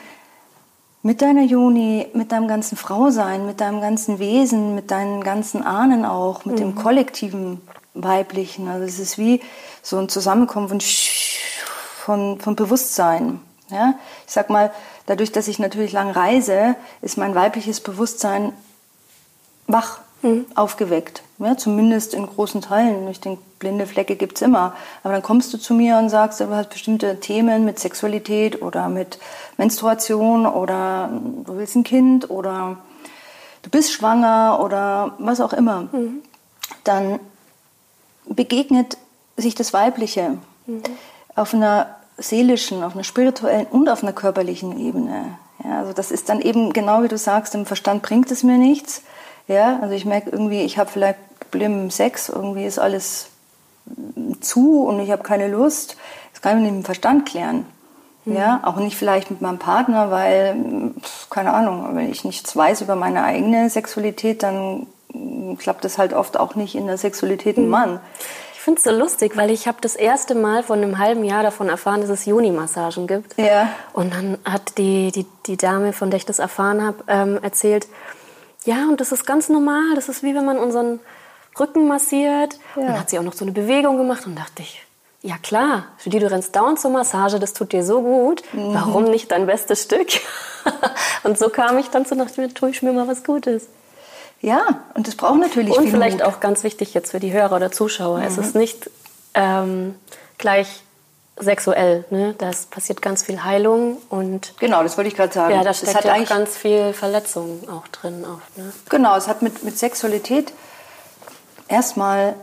[1.04, 6.06] mit deiner Juni, mit deinem ganzen Frausein, mit deinem ganzen Wesen, mit deinen ganzen Ahnen
[6.06, 6.60] auch, mit mhm.
[6.60, 7.62] dem kollektiven
[7.94, 8.68] Weiblichen.
[8.68, 9.42] Also es ist wie
[9.82, 13.40] so ein Zusammenkommen von, von, von Bewusstsein.
[13.70, 13.96] Ja?
[14.28, 14.72] Ich sag mal,
[15.08, 18.54] dadurch, dass ich natürlich lang reise, ist mein weibliches Bewusstsein
[19.68, 20.46] wach mhm.
[20.56, 21.24] aufgeweckt.
[21.40, 23.08] Ja, zumindest in großen Teilen.
[23.10, 24.74] Ich denke, blinde Flecke gibt es immer.
[25.04, 28.90] Aber dann kommst du zu mir und sagst, du hast bestimmte Themen mit Sexualität oder
[28.90, 29.20] mit
[29.58, 31.10] Menstruation oder
[31.46, 32.78] du willst ein Kind oder
[33.62, 35.88] du bist schwanger oder was auch immer.
[35.92, 36.22] Mhm.
[36.84, 37.20] Dann
[38.26, 38.98] begegnet
[39.38, 40.84] sich das Weibliche mhm.
[41.36, 45.38] auf einer seelischen, auf einer spirituellen und auf einer körperlichen Ebene.
[45.64, 48.58] Ja, also das ist dann eben genau wie du sagst, im Verstand bringt es mir
[48.58, 49.04] nichts.
[49.48, 53.28] Ja, also ich merke irgendwie, ich habe vielleicht Probleme im Sex, irgendwie ist alles
[54.40, 55.98] zu und ich habe keine Lust.
[56.32, 57.66] Das kann ich mit dem Verstand klären.
[58.26, 58.36] Mhm.
[58.36, 60.56] Ja, auch nicht vielleicht mit meinem Partner, weil,
[61.30, 64.88] keine Ahnung, wenn ich nichts weiß über meine eigene Sexualität, dann
[65.58, 67.70] klappt das halt oft auch nicht in der Sexualität ein mhm.
[67.70, 68.00] Mann.
[68.54, 71.42] Ich finde es so lustig, weil ich habe das erste Mal vor einem halben Jahr
[71.42, 73.36] davon erfahren, dass es Juni-Massagen gibt.
[73.40, 73.70] Ja.
[73.92, 77.88] Und dann hat die, die, die Dame, von der ich das erfahren habe, ähm, erzählt,
[78.65, 79.95] ja, und das ist ganz normal.
[79.95, 81.00] Das ist wie wenn man unseren
[81.60, 82.60] Rücken massiert.
[82.76, 82.82] Ja.
[82.82, 84.86] Und dann hat sie auch noch so eine Bewegung gemacht und dachte ich,
[85.21, 88.43] ja klar, für die du rennst dauernd zur Massage, das tut dir so gut.
[88.54, 88.74] Mhm.
[88.74, 90.08] Warum nicht dein bestes Stück?
[91.24, 93.67] und so kam ich dann zu nach mir, tue ich mir mal was Gutes.
[94.41, 96.28] Ja, und das braucht natürlich Und vielleicht Mut.
[96.28, 98.19] auch ganz wichtig jetzt für die Hörer oder Zuschauer.
[98.19, 98.26] Mhm.
[98.26, 98.89] Es ist nicht
[99.36, 99.95] ähm,
[100.39, 100.82] gleich
[101.39, 102.06] sexuell.
[102.10, 102.36] Ne?
[102.38, 105.56] Da passiert ganz viel Heilung und genau, das wollte ich gerade sagen.
[105.56, 108.26] Ja, da steckt ja auch ganz viel Verletzung auch drin.
[108.26, 108.72] Auch, ne?
[108.89, 110.54] Genau, es hat mit, mit Sexualität
[111.67, 112.36] erstmal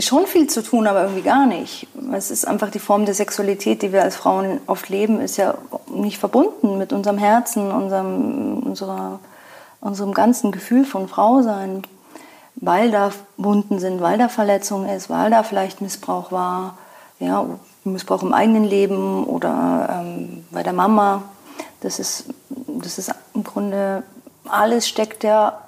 [0.00, 1.86] schon viel zu tun, aber irgendwie gar nicht.
[2.12, 5.54] Es ist einfach die Form der Sexualität, die wir als Frauen oft leben, ist ja
[5.90, 9.20] nicht verbunden mit unserem Herzen, unserem, unserer,
[9.80, 11.82] unserem ganzen Gefühl von Frau sein,
[12.56, 16.76] weil da Wunden sind, weil da Verletzung ist, weil da vielleicht Missbrauch war,
[17.20, 17.46] ja,
[17.84, 21.22] Missbrauch im eigenen Leben oder ähm, bei der Mama.
[21.80, 24.02] Das ist, das ist im Grunde
[24.48, 25.60] alles steckt ja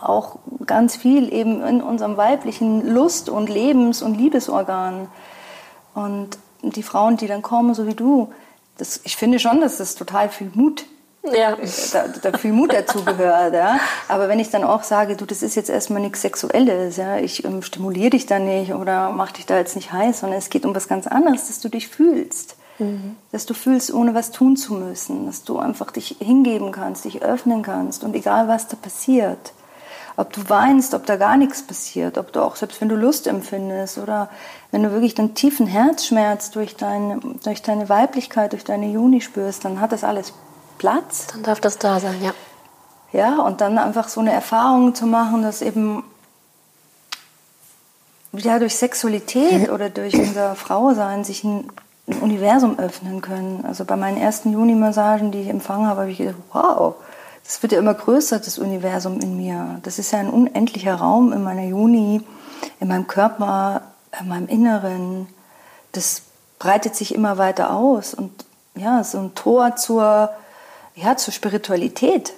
[0.00, 0.36] auch
[0.66, 5.08] ganz viel eben in unserem weiblichen Lust- und Lebens- und Liebesorgan.
[5.94, 8.32] Und die Frauen, die dann kommen, so wie du,
[8.78, 10.86] das, ich finde schon, dass das total viel Mut
[11.32, 11.56] ja.
[11.92, 13.54] da, da viel Mut dazu gehört.
[13.54, 13.78] Ja.
[14.08, 17.44] Aber wenn ich dann auch sage, du, das ist jetzt erstmal nichts Sexuelles, ja, ich
[17.44, 20.66] ähm, stimuliere dich da nicht oder mach dich da jetzt nicht heiß, sondern es geht
[20.66, 22.56] um was ganz anderes, dass du dich fühlst.
[22.78, 23.16] Mhm.
[23.32, 27.22] Dass du fühlst, ohne was tun zu müssen, dass du einfach dich hingeben kannst, dich
[27.22, 29.52] öffnen kannst und egal was da passiert,
[30.16, 33.26] ob du weinst, ob da gar nichts passiert, ob du auch, selbst wenn du Lust
[33.26, 34.28] empfindest oder
[34.70, 39.64] wenn du wirklich einen tiefen Herzschmerz durch deine, durch deine Weiblichkeit, durch deine Juni spürst,
[39.64, 40.32] dann hat das alles
[40.78, 41.26] Platz.
[41.28, 42.32] Dann darf das da sein, ja.
[43.12, 46.02] Ja, und dann einfach so eine Erfahrung zu machen, dass eben
[48.32, 51.70] ja, durch Sexualität oder durch unser Frausein sich ein,
[52.08, 53.64] ein Universum öffnen können.
[53.66, 56.96] Also bei meinen ersten Juni-Massagen, die ich empfangen habe, habe ich gedacht, wow,
[57.44, 59.78] das wird ja immer größer, das Universum in mir.
[59.82, 62.22] Das ist ja ein unendlicher Raum in meiner Juni,
[62.80, 63.82] in meinem Körper,
[64.18, 65.28] in meinem Inneren.
[65.92, 66.22] Das
[66.58, 70.30] breitet sich immer weiter aus und ja, so ein Tor zur,
[70.94, 72.32] ja, zur Spiritualität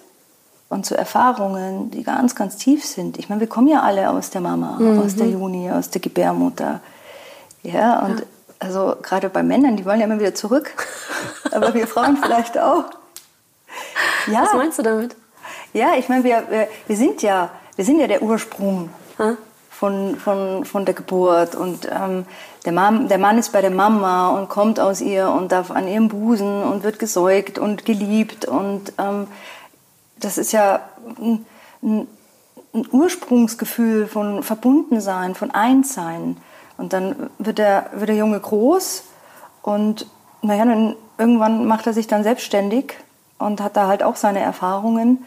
[0.69, 3.19] und zu Erfahrungen, die ganz, ganz tief sind.
[3.19, 5.01] Ich meine, wir kommen ja alle aus der Mama, mhm.
[5.01, 6.81] aus der Juni, aus der Gebärmutter.
[7.63, 8.27] Ja, und ja.
[8.59, 10.73] also gerade bei Männern, die wollen ja immer wieder zurück,
[11.53, 12.85] aber wir Frauen vielleicht auch.
[14.27, 14.43] Ja.
[14.43, 15.17] Was meinst du damit?
[15.73, 18.89] Ja, ich meine, wir, wir, wir, sind ja, wir sind ja der Ursprung
[19.19, 19.37] hm?
[19.79, 21.55] Von, von, von der Geburt.
[21.55, 22.25] Und ähm,
[22.65, 25.87] der, Mann, der Mann ist bei der Mama und kommt aus ihr und darf an
[25.87, 28.47] ihrem Busen und wird gesäugt und geliebt.
[28.47, 29.27] Und ähm,
[30.19, 30.81] das ist ja
[31.21, 31.45] ein,
[31.83, 32.07] ein,
[32.75, 36.39] ein Ursprungsgefühl von Verbundensein, von Einssein.
[36.79, 39.05] Und dann wird der, wird der Junge groß
[39.63, 40.07] und
[40.43, 42.95] naja, dann irgendwann macht er sich dann selbstständig
[43.39, 45.25] und hat da halt auch seine Erfahrungen.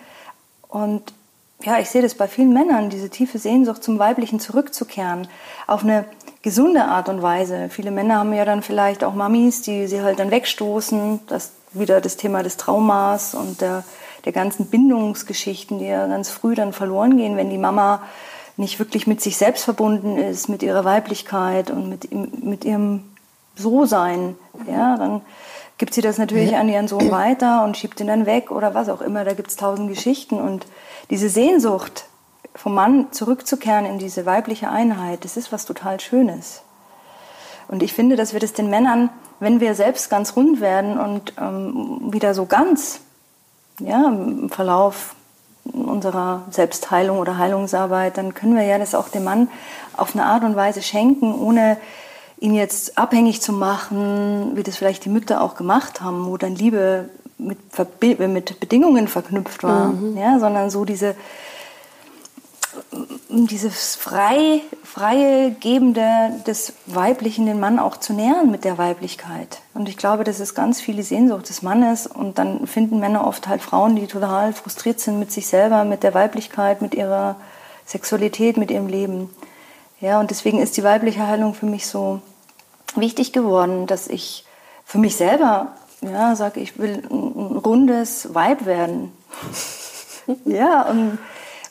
[0.68, 1.14] Und
[1.64, 5.28] ja, ich sehe das bei vielen Männern, diese tiefe Sehnsucht zum Weiblichen zurückzukehren,
[5.68, 6.06] auf eine
[6.42, 7.70] gesunde Art und Weise.
[7.70, 11.20] Viele Männer haben ja dann vielleicht auch Mamis, die sie halt dann wegstoßen.
[11.28, 13.84] Das wieder das Thema des Traumas und der,
[14.26, 18.02] der ganzen Bindungsgeschichten, die ja ganz früh dann verloren gehen, wenn die Mama
[18.58, 22.12] nicht wirklich mit sich selbst verbunden ist, mit ihrer Weiblichkeit und mit,
[22.44, 23.04] mit ihrem
[23.56, 24.36] So-Sein.
[24.70, 25.22] Ja, dann
[25.78, 28.90] gibt sie das natürlich an ihren Sohn weiter und schiebt ihn dann weg oder was
[28.90, 29.24] auch immer.
[29.24, 30.42] Da gibt es tausend Geschichten.
[30.42, 30.66] Und
[31.10, 32.06] diese Sehnsucht,
[32.56, 36.62] vom Mann zurückzukehren in diese weibliche Einheit, das ist was total Schönes.
[37.68, 41.34] Und ich finde, dass wir das den Männern, wenn wir selbst ganz rund werden und
[41.40, 43.02] ähm, wieder so ganz,
[43.80, 45.16] ja, im Verlauf
[45.72, 49.50] unserer Selbstheilung oder Heilungsarbeit, dann können wir ja das auch dem Mann
[49.96, 51.78] auf eine Art und Weise schenken, ohne
[52.40, 56.56] ihn jetzt abhängig zu machen, wie das vielleicht die Mütter auch gemacht haben, wo dann
[56.56, 57.58] Liebe mit,
[58.20, 60.18] mit Bedingungen verknüpft war, mhm.
[60.18, 61.16] ja, sondern so diese
[63.30, 69.62] dieses frei, freie Gebende des Weiblichen, den Mann auch zu nähern mit der Weiblichkeit.
[69.74, 72.08] Und ich glaube, das ist ganz viele Sehnsucht des Mannes.
[72.08, 76.04] Und dann finden Männer oft halt Frauen, die total frustriert sind mit sich selber, mit
[76.04, 77.36] der Weiblichkeit, mit ihrer
[77.86, 79.30] Sexualität, mit ihrem Leben.
[80.02, 82.22] Ja, und deswegen ist die weibliche Heilung für mich so
[82.96, 84.46] wichtig geworden, dass ich
[84.86, 89.12] für mich selber ja, sage, ich will ein, rundes Weib werden.
[90.46, 91.18] ja, und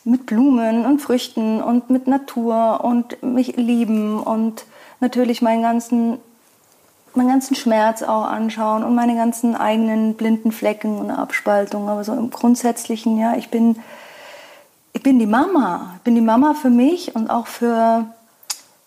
[0.03, 4.65] mit Blumen und Früchten und mit Natur und mich lieben und
[4.99, 6.19] natürlich meinen ganzen,
[7.13, 11.89] meinen ganzen Schmerz auch anschauen und meine ganzen eigenen blinden Flecken und Abspaltungen.
[11.89, 13.77] Aber so im Grundsätzlichen, ja, ich bin,
[14.93, 15.93] ich bin die Mama.
[15.97, 18.05] Ich bin die Mama für mich und auch für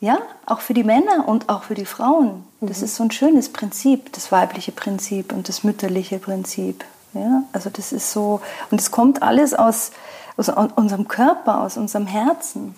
[0.02, 2.44] ja, auch für die Männer und auch für die Frauen.
[2.60, 2.84] Das mhm.
[2.84, 6.84] ist so ein schönes Prinzip, das weibliche Prinzip und das mütterliche Prinzip.
[7.14, 8.40] Ja, also das ist so,
[8.72, 9.92] und es kommt alles aus,
[10.36, 12.74] aus unserem Körper, aus unserem Herzen.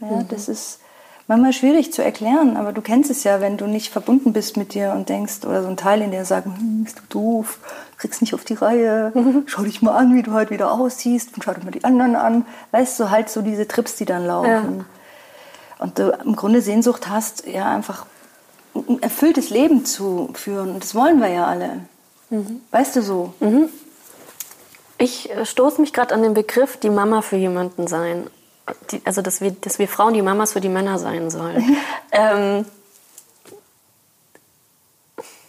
[0.00, 0.28] Ja, mhm.
[0.28, 0.78] Das ist
[1.26, 4.74] manchmal schwierig zu erklären, aber du kennst es ja, wenn du nicht verbunden bist mit
[4.74, 7.58] dir und denkst, oder so ein Teil in dir sagt, hm, bist du doof,
[7.98, 9.42] kriegst nicht auf die Reihe, mhm.
[9.46, 12.14] schau dich mal an, wie du heute wieder aussiehst und schau dir mal die anderen
[12.14, 12.46] an.
[12.70, 14.78] Weißt du, halt so diese Trips, die dann laufen.
[14.78, 14.84] Ja.
[15.84, 18.06] Und du im Grunde Sehnsucht hast, ja, einfach
[18.74, 20.70] ein erfülltes Leben zu führen.
[20.70, 21.80] Und das wollen wir ja alle.
[22.30, 22.62] Mhm.
[22.70, 23.34] Weißt du so?
[23.40, 23.68] Mhm.
[24.96, 28.28] Ich äh, stoße mich gerade an den Begriff, die Mama für jemanden sein.
[28.92, 31.76] die, also dass wir, dass wir Frauen die Mamas für die Männer sein sollen.
[32.12, 32.64] ähm,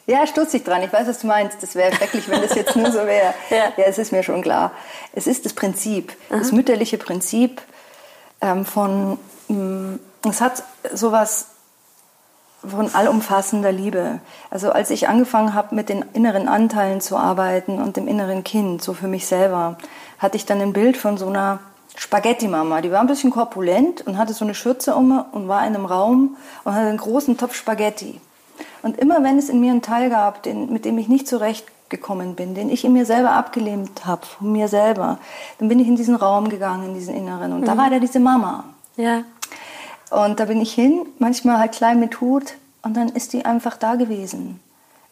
[0.05, 0.83] ja, stutzig dran.
[0.83, 1.63] Ich weiß, was du meinst.
[1.63, 3.33] Das wäre schrecklich, wenn das jetzt nur so wäre.
[3.49, 3.71] ja.
[3.77, 4.73] ja, es ist mir schon klar.
[5.13, 6.39] Es ist das Prinzip, Aha.
[6.39, 7.61] das mütterliche Prinzip
[8.41, 9.17] ähm, von,
[9.47, 9.99] mh, mm,
[10.31, 11.47] es hat sowas
[12.67, 14.19] von allumfassender Liebe.
[14.49, 18.81] Also als ich angefangen habe, mit den inneren Anteilen zu arbeiten und dem inneren Kind,
[18.81, 19.77] so für mich selber,
[20.19, 21.59] hatte ich dann ein Bild von so einer
[21.95, 22.81] Spaghetti-Mama.
[22.81, 25.85] Die war ein bisschen korpulent und hatte so eine Schürze um und war in einem
[25.85, 28.19] Raum und hatte einen großen Topf Spaghetti.
[28.81, 32.35] Und immer wenn es in mir einen Teil gab, den, mit dem ich nicht zurechtgekommen
[32.35, 35.19] bin, den ich in mir selber abgelehnt habe, von mir selber,
[35.59, 37.53] dann bin ich in diesen Raum gegangen, in diesen Inneren.
[37.53, 37.65] Und mhm.
[37.65, 38.65] da war da diese Mama.
[38.97, 39.23] Ja.
[40.15, 43.75] Und da bin ich hin, manchmal halt klein mit Hut, und dann ist die einfach
[43.75, 44.61] da gewesen.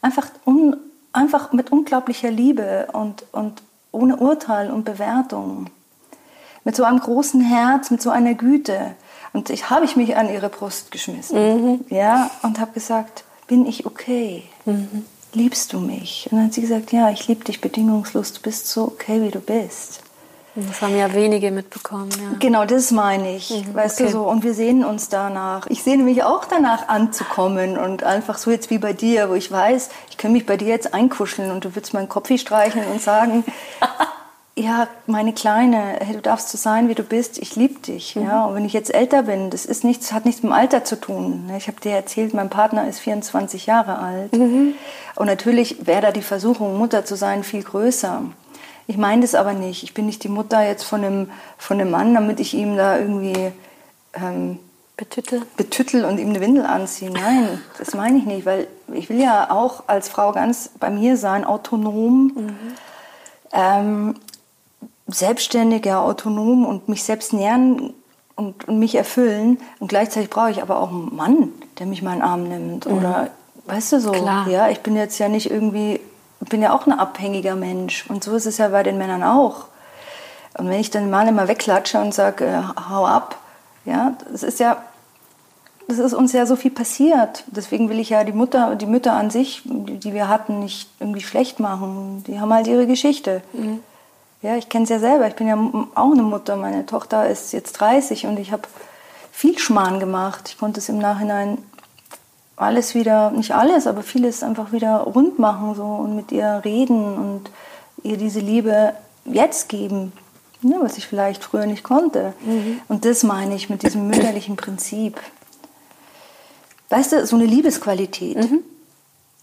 [0.01, 0.77] Einfach, un,
[1.11, 3.61] einfach mit unglaublicher Liebe und, und
[3.91, 5.65] ohne Urteil und Bewertung.
[6.63, 8.95] Mit so einem großen Herz, mit so einer Güte.
[9.33, 11.37] Und ich habe ich mich an ihre Brust geschmissen.
[11.37, 11.85] Mhm.
[11.89, 14.43] Ja, und habe gesagt, bin ich okay?
[14.63, 15.03] Mhm.
[15.33, 16.29] Liebst du mich?
[16.31, 19.31] Und dann hat sie gesagt, ja, ich liebe dich bedingungslos, du bist so okay, wie
[19.31, 20.02] du bist.
[20.55, 22.37] Das haben ja wenige mitbekommen, ja.
[22.39, 24.11] Genau, das meine ich, mhm, weißt okay.
[24.11, 24.23] du so.
[24.23, 25.65] Und wir sehnen uns danach.
[25.67, 29.51] Ich sehne mich auch danach anzukommen und einfach so jetzt wie bei dir, wo ich
[29.51, 33.01] weiß, ich kann mich bei dir jetzt einkuscheln und du würdest meinen Kopf streicheln und
[33.01, 33.43] sagen,
[34.55, 37.39] ja, meine Kleine, hey, du darfst so sein, wie du bist.
[37.39, 38.15] Ich liebe dich.
[38.15, 38.23] Mhm.
[38.23, 40.83] Ja, und wenn ich jetzt älter bin, das ist nichts, hat nichts mit dem Alter
[40.83, 41.47] zu tun.
[41.47, 41.57] Ne?
[41.57, 44.33] Ich habe dir erzählt, mein Partner ist 24 Jahre alt.
[44.33, 44.75] Mhm.
[45.15, 48.21] Und natürlich wäre da die Versuchung, Mutter zu sein, viel größer.
[48.87, 49.83] Ich meine das aber nicht.
[49.83, 52.97] Ich bin nicht die Mutter jetzt von einem, von einem Mann, damit ich ihm da
[52.97, 53.51] irgendwie
[54.13, 54.59] ähm,
[54.97, 55.41] betüttel.
[55.57, 57.11] betüttel und ihm eine Windel anziehe.
[57.11, 61.17] Nein, das meine ich nicht, weil ich will ja auch als Frau ganz bei mir
[61.17, 62.31] sein, autonom.
[62.35, 62.57] Mhm.
[63.51, 64.15] Ähm,
[65.07, 67.93] selbstständig, ja, autonom und mich selbst nähren
[68.35, 69.59] und, und, mich erfüllen.
[69.79, 72.85] Und gleichzeitig brauche ich aber auch einen Mann, der mich mal in den Arm nimmt.
[72.85, 72.97] Mhm.
[72.97, 73.29] Oder,
[73.65, 74.47] weißt du so, Klar.
[74.47, 75.99] ja, ich bin jetzt ja nicht irgendwie,
[76.43, 78.05] ich bin ja auch ein abhängiger Mensch.
[78.09, 79.65] Und so ist es ja bei den Männern auch.
[80.57, 83.37] Und wenn ich dann mal immer wegklatsche und sage, äh, hau ab,
[83.85, 84.77] ja, das ist ja,
[85.87, 87.43] das ist uns ja so viel passiert.
[87.47, 90.89] Deswegen will ich ja die Mutter, die Mütter an sich, die, die wir hatten, nicht
[90.99, 92.23] irgendwie schlecht machen.
[92.27, 93.41] Die haben halt ihre Geschichte.
[93.53, 93.79] Mhm.
[94.41, 95.27] Ja, ich kenne es ja selber.
[95.27, 95.57] Ich bin ja
[95.95, 96.57] auch eine Mutter.
[96.57, 98.63] Meine Tochter ist jetzt 30 und ich habe
[99.31, 100.49] viel Schmarrn gemacht.
[100.49, 101.57] Ich konnte es im Nachhinein
[102.55, 107.17] alles wieder, nicht alles, aber vieles einfach wieder rund machen so und mit ihr reden
[107.17, 107.51] und
[108.03, 108.93] ihr diese Liebe
[109.25, 110.11] jetzt geben,
[110.61, 112.33] ne, was ich vielleicht früher nicht konnte.
[112.45, 112.81] Mhm.
[112.87, 115.19] Und das meine ich mit diesem mütterlichen Prinzip.
[116.89, 118.59] Weißt du, so eine Liebesqualität, mhm.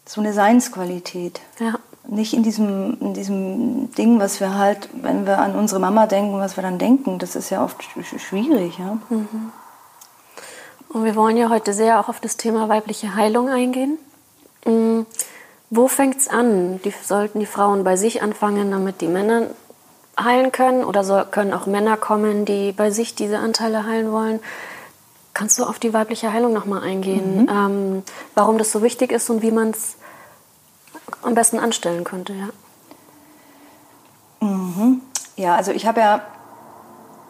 [0.06, 1.40] so eine Seinsqualität.
[1.58, 1.74] Ja
[2.08, 6.38] nicht in diesem, in diesem Ding, was wir halt, wenn wir an unsere Mama denken,
[6.38, 7.18] was wir dann denken.
[7.18, 7.82] Das ist ja oft
[8.18, 8.78] schwierig.
[8.78, 8.98] Ja?
[9.08, 9.52] Mhm.
[10.92, 13.98] Und wir wollen ja heute sehr auch auf das Thema weibliche Heilung eingehen.
[14.66, 15.06] Mhm.
[15.70, 16.80] Wo fängt es an?
[16.82, 19.46] Die, sollten die Frauen bei sich anfangen, damit die Männer
[20.18, 20.84] heilen können?
[20.84, 24.40] Oder soll, können auch Männer kommen, die bei sich diese Anteile heilen wollen?
[25.32, 27.42] Kannst du auf die weibliche Heilung nochmal eingehen?
[27.42, 27.48] Mhm.
[27.48, 28.02] Ähm,
[28.34, 29.94] warum das so wichtig ist und wie man es
[31.22, 32.48] am besten anstellen könnte, ja.
[34.40, 35.02] Mhm.
[35.36, 36.22] Ja, also ich habe ja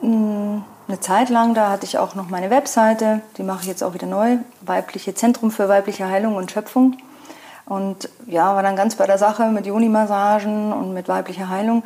[0.00, 3.82] mh, eine Zeit lang, da hatte ich auch noch meine Webseite, die mache ich jetzt
[3.82, 6.96] auch wieder neu, Weibliche Zentrum für weibliche Heilung und Schöpfung.
[7.66, 11.84] Und ja, war dann ganz bei der Sache mit Joni-Massagen und mit weiblicher Heilung.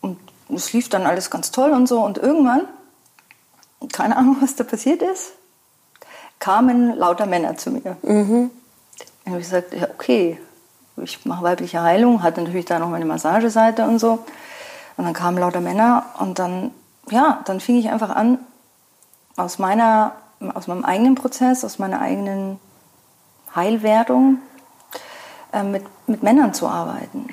[0.00, 0.18] Und
[0.52, 2.02] es lief dann alles ganz toll und so.
[2.02, 2.62] Und irgendwann,
[3.92, 5.32] keine Ahnung, was da passiert ist,
[6.40, 7.96] kamen lauter Männer zu mir.
[8.02, 8.50] Mhm.
[9.24, 10.38] Und habe ich gesagt, ja, okay,
[10.96, 14.24] ich mache weibliche Heilung, hatte natürlich da noch meine Massageseite und so.
[14.96, 16.72] Und dann kamen lauter Männer und dann,
[17.12, 18.38] ja, dann fing ich einfach an,
[19.36, 20.12] aus meiner,
[20.54, 22.58] aus meinem eigenen Prozess, aus meiner eigenen
[23.54, 24.38] Heilwerdung
[25.52, 27.28] äh, mit, mit Männern zu arbeiten.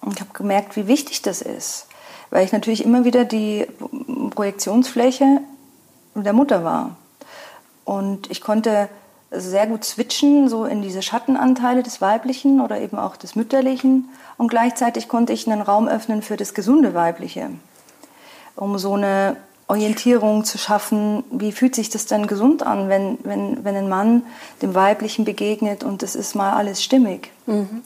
[0.00, 1.86] Und ich habe gemerkt, wie wichtig das ist,
[2.30, 3.66] weil ich natürlich immer wieder die
[4.30, 5.40] Projektionsfläche
[6.14, 6.96] der Mutter war.
[7.84, 8.88] Und ich konnte
[9.30, 14.08] sehr gut switchen, so in diese Schattenanteile des Weiblichen oder eben auch des Mütterlichen.
[14.36, 17.50] Und gleichzeitig konnte ich einen Raum öffnen für das gesunde Weibliche,
[18.62, 23.64] um so eine Orientierung zu schaffen, wie fühlt sich das denn gesund an, wenn, wenn,
[23.64, 24.22] wenn ein Mann
[24.60, 27.32] dem Weiblichen begegnet und das ist mal alles stimmig.
[27.46, 27.82] Mhm.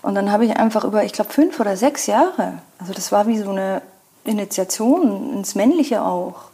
[0.00, 3.26] Und dann habe ich einfach über, ich glaube, fünf oder sechs Jahre, also das war
[3.26, 3.82] wie so eine
[4.24, 6.44] Initiation ins Männliche auch,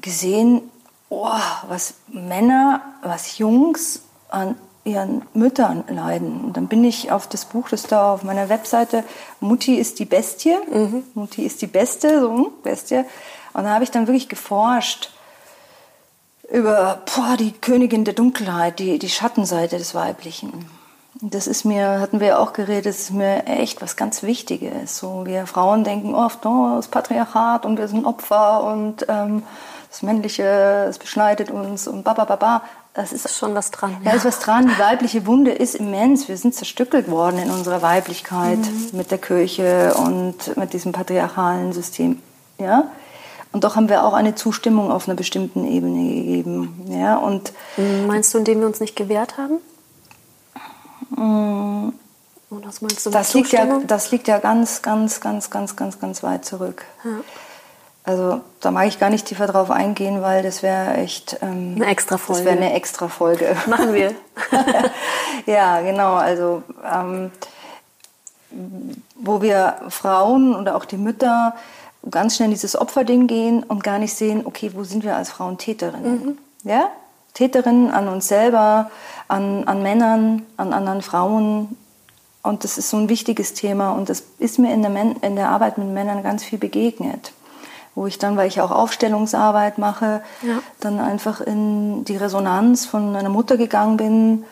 [0.00, 0.62] gesehen,
[1.08, 1.28] oh,
[1.68, 6.40] was Männer, was Jungs an ihren Müttern leiden.
[6.44, 9.04] Und dann bin ich auf das Buch, das da auf meiner Webseite,
[9.40, 11.02] Mutti ist die Bestie, mhm.
[11.14, 13.04] Mutti ist die Beste, so, Bestie.
[13.52, 15.10] Und da habe ich dann wirklich geforscht
[16.50, 20.70] über boah, die Königin der Dunkelheit, die, die Schattenseite des Weiblichen.
[21.20, 24.98] Das ist mir, hatten wir ja auch geredet, das ist mir echt was ganz Wichtiges.
[24.98, 29.42] So, wir Frauen denken oft, oh, das Patriarchat und wir sind Opfer und ähm,
[29.90, 32.62] das Männliche, es beschneidet uns und babababa.
[32.96, 33.98] Das ist schon was dran.
[34.02, 34.68] Ja, ja, ist was dran.
[34.68, 36.28] Die weibliche Wunde ist immens.
[36.28, 38.88] Wir sind zerstückelt worden in unserer Weiblichkeit mhm.
[38.92, 42.22] mit der Kirche und mit diesem patriarchalen System.
[42.58, 42.90] Ja?
[43.52, 46.86] Und doch haben wir auch eine Zustimmung auf einer bestimmten Ebene gegeben.
[46.88, 47.18] Ja?
[47.18, 47.52] Und
[48.06, 49.58] Meinst du, indem wir uns nicht gewehrt haben?
[51.10, 51.92] Mm.
[52.48, 56.22] was meinst du das liegt, ja, das liegt ja ganz, ganz, ganz, ganz, ganz, ganz
[56.22, 56.86] weit zurück.
[57.04, 57.10] Ja.
[58.06, 61.86] Also da mag ich gar nicht tiefer drauf eingehen, weil das wäre echt ähm, eine
[61.86, 62.44] extra Folge.
[62.44, 63.56] Das wäre eine extra Folge.
[63.66, 64.14] Machen wir.
[65.46, 66.14] ja, genau.
[66.14, 67.32] Also ähm,
[69.16, 71.56] wo wir Frauen oder auch die Mütter
[72.08, 75.30] ganz schnell in dieses Opferding gehen und gar nicht sehen, okay, wo sind wir als
[75.30, 76.26] Frauen Täterinnen?
[76.26, 76.38] Mhm.
[76.62, 76.90] Ja?
[77.34, 78.88] Täterinnen an uns selber,
[79.26, 81.76] an, an Männern, an anderen Frauen.
[82.44, 84.92] Und das ist so ein wichtiges Thema und das ist mir in der,
[85.22, 87.32] in der Arbeit mit Männern ganz viel begegnet
[87.96, 90.58] wo ich dann, weil ich auch Aufstellungsarbeit mache, ja.
[90.80, 94.44] dann einfach in die Resonanz von einer Mutter gegangen bin,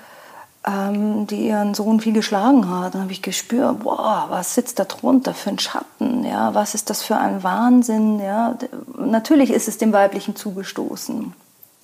[0.66, 2.94] ähm, die ihren Sohn viel geschlagen hat.
[2.94, 6.24] Dann habe ich gespürt, boah, was sitzt da drunter für ein Schatten?
[6.24, 8.18] Ja, was ist das für ein Wahnsinn?
[8.18, 8.57] Ja,
[8.98, 11.35] natürlich ist es dem Weiblichen zugestoßen.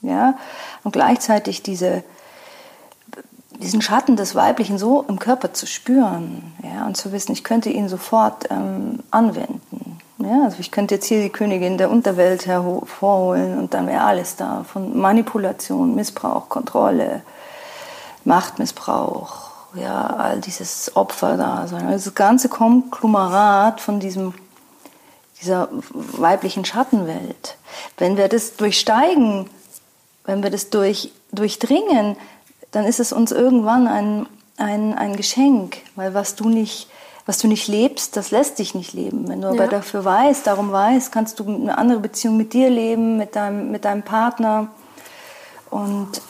[0.01, 0.39] Ja,
[0.83, 2.03] und gleichzeitig diese
[3.61, 7.69] diesen Schatten des Weiblichen so im Körper zu spüren ja, und zu wissen, ich könnte
[7.69, 9.80] ihn sofort ähm, anwenden.
[10.31, 14.37] Ja, also ich könnte jetzt hier die Königin der Unterwelt hervorholen und dann wäre alles
[14.37, 14.63] da.
[14.63, 17.23] Von Manipulation, Missbrauch, Kontrolle,
[18.25, 21.85] Machtmissbrauch, ja, all dieses Opfer da sein.
[21.89, 24.35] Also das ganze Konglomerat von diesem,
[25.41, 27.57] dieser weiblichen Schattenwelt.
[27.99, 29.51] Wenn wir das durchsteigen,
[30.27, 32.17] wenn wir das durch, durchdringen,
[32.71, 34.27] dann ist es uns irgendwann ein,
[34.59, 36.89] ein, ein Geschenk, weil was du nicht
[37.27, 39.29] was du nicht lebst, das lässt dich nicht leben.
[39.29, 39.55] Wenn du ja.
[39.55, 43.71] aber dafür weißt, darum weißt, kannst du eine andere Beziehung mit dir leben, mit deinem,
[43.71, 44.69] mit deinem Partner.
[45.71, 46.23] Und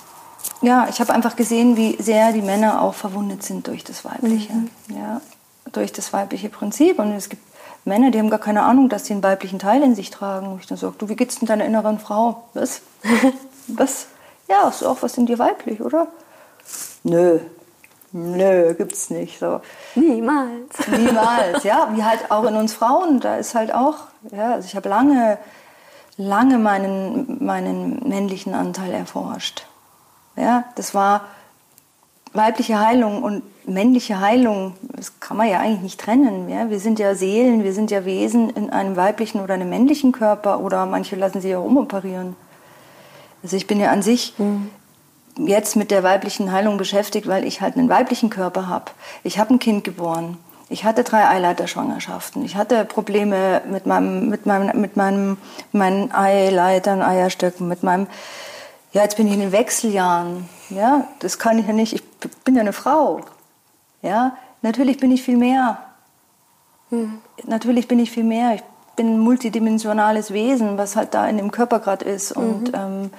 [0.62, 4.52] ja, ich habe einfach gesehen, wie sehr die Männer auch verwundet sind durch das Weibliche.
[4.52, 4.70] Mhm.
[4.88, 5.20] Ja,
[5.72, 6.98] durch das weibliche Prinzip.
[6.98, 7.42] Und es gibt
[7.84, 10.48] Männer, die haben gar keine Ahnung, dass sie einen weiblichen Teil in sich tragen.
[10.48, 12.44] Und ich dann sage, du, wie geht's denn deiner inneren Frau?
[12.54, 12.82] Was?
[13.68, 14.06] was?
[14.48, 16.08] Ja, hast du auch was in dir weiblich, oder?
[17.04, 17.38] Nö,
[18.12, 19.38] Nö, gibt's nicht.
[19.38, 19.60] So.
[19.94, 20.86] Niemals.
[20.88, 21.88] Niemals, ja.
[21.92, 23.96] Wie halt auch in uns Frauen, da ist halt auch,
[24.30, 25.38] ja, also ich habe lange,
[26.16, 29.66] lange meinen, meinen männlichen Anteil erforscht.
[30.36, 31.22] Ja, das war
[32.32, 36.48] weibliche Heilung und männliche Heilung, das kann man ja eigentlich nicht trennen.
[36.48, 36.70] Ja?
[36.70, 40.60] Wir sind ja Seelen, wir sind ja Wesen in einem weiblichen oder einem männlichen Körper
[40.60, 42.36] oder manche lassen sich auch umoperieren.
[43.42, 44.70] Also ich bin ja an sich mhm
[45.38, 48.86] jetzt mit der weiblichen Heilung beschäftigt, weil ich halt einen weiblichen Körper habe.
[49.22, 50.38] Ich habe ein Kind geboren.
[50.68, 52.44] Ich hatte drei Eileiterschwangerschaften.
[52.44, 55.36] Ich hatte Probleme mit meinem, mit meinem, mit meinem,
[55.72, 58.06] meinen Eileitern, Eierstöcken, mit meinem,
[58.92, 60.48] ja, jetzt bin ich in den Wechseljahren.
[60.68, 61.92] Ja, das kann ich ja nicht.
[61.92, 62.02] Ich
[62.44, 63.20] bin ja eine Frau.
[64.02, 65.78] Ja, natürlich bin ich viel mehr.
[66.90, 67.18] Hm.
[67.46, 68.54] Natürlich bin ich viel mehr.
[68.54, 68.62] Ich
[68.94, 72.32] bin ein multidimensionales Wesen, was halt da in dem Körper gerade ist.
[72.32, 72.74] Und mhm.
[72.74, 73.10] ähm,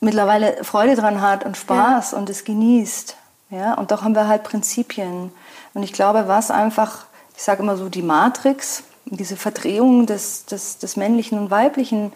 [0.00, 2.18] mittlerweile Freude dran hat und Spaß ja.
[2.18, 3.16] und es genießt.
[3.50, 3.74] Ja?
[3.74, 5.32] Und doch haben wir halt Prinzipien.
[5.74, 7.06] Und ich glaube, was einfach,
[7.36, 12.12] ich sage immer so, die Matrix, diese Verdrehung des, des, des Männlichen und Weiblichen,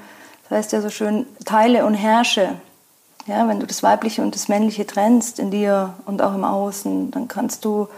[0.48, 2.54] das heißt ja so schön, teile und herrsche.
[3.26, 7.10] Ja, wenn du das Weibliche und das Männliche trennst in dir und auch im Außen,
[7.10, 7.88] dann kannst du,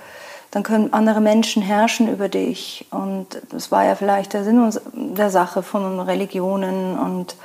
[0.51, 2.87] dann können andere Menschen herrschen über dich.
[2.91, 7.37] Und das war ja vielleicht der Sinn der Sache von Religionen und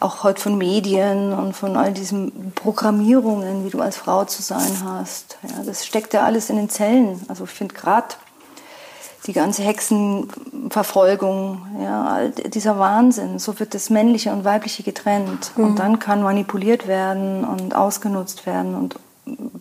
[0.00, 4.82] auch heute von Medien und von all diesen Programmierungen, wie du als Frau zu sein
[4.84, 5.38] hast.
[5.42, 7.24] Ja, das steckt ja alles in den Zellen.
[7.28, 8.08] Also ich finde gerade
[9.26, 15.52] die ganze Hexenverfolgung, ja, dieser Wahnsinn, so wird das Männliche und Weibliche getrennt.
[15.56, 15.64] Mhm.
[15.64, 18.74] Und dann kann manipuliert werden und ausgenutzt werden.
[18.74, 18.96] Und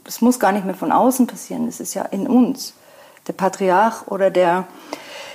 [0.05, 2.73] es muss gar nicht mehr von außen passieren, es ist ja in uns.
[3.27, 4.67] Der Patriarch oder der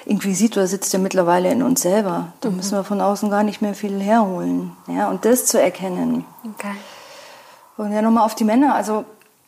[0.07, 2.33] Inquisitor sitzt ja mittlerweile in uns selber.
[2.41, 2.57] Da mhm.
[2.57, 4.73] müssen wir von außen gar nicht mehr viel herholen.
[4.87, 6.25] Ja, und das zu erkennen.
[6.45, 6.75] Okay.
[7.77, 8.75] Und ja, nochmal auf die Männer.
[8.75, 9.05] Also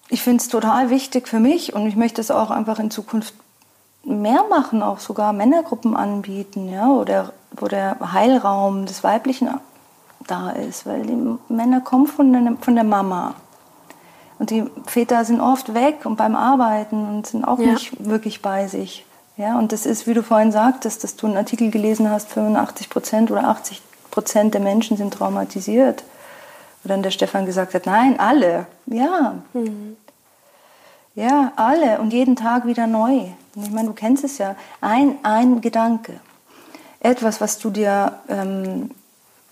[0.09, 3.35] ich finde es total wichtig für mich und ich möchte es auch einfach in Zukunft
[4.05, 9.49] mehr machen, auch sogar Männergruppen anbieten, ja, oder wo der Heilraum des Weiblichen
[10.27, 13.35] da ist, weil die Männer kommen von der, von der Mama.
[14.39, 17.73] Und die Väter sind oft weg und beim Arbeiten und sind auch ja.
[17.73, 19.05] nicht wirklich bei sich.
[19.43, 22.89] Ja, und das ist, wie du vorhin sagtest, dass du einen Artikel gelesen hast, 85
[22.89, 23.83] Prozent oder 80
[24.13, 26.05] Prozent der Menschen sind traumatisiert.
[26.85, 28.67] Und dann der Stefan gesagt hat, nein, alle.
[28.87, 29.43] Ja.
[29.53, 29.97] Mhm.
[31.17, 33.33] Ja, alle und jeden Tag wieder neu.
[33.57, 34.55] Und ich meine, du kennst es ja.
[34.81, 36.21] Ein, ein Gedanke,
[37.01, 38.93] etwas, was du dir ähm,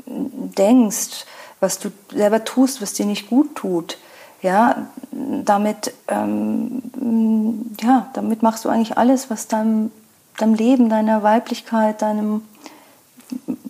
[0.07, 1.26] denkst,
[1.59, 3.99] was du selber tust, was dir nicht gut tut,
[4.43, 6.82] ja, damit, ähm,
[7.80, 9.91] ja, damit machst du eigentlich alles, was deinem,
[10.38, 12.43] deinem Leben, deiner Weiblichkeit, deinem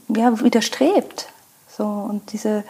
[0.08, 1.28] ja, widerstrebt.
[1.68, 2.64] So, und diese,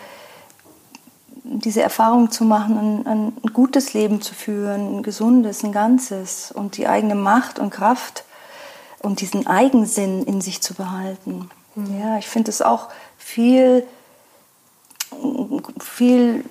[1.44, 6.76] diese Erfahrung zu machen, ein, ein, gutes Leben zu führen, ein gesundes, ein ganzes und
[6.76, 8.24] die eigene Macht und Kraft
[9.00, 11.50] und diesen Eigensinn in sich zu behalten.
[11.74, 12.00] Mhm.
[12.00, 12.88] Ja, ich finde es auch
[13.18, 13.86] viel,
[15.80, 16.44] viel,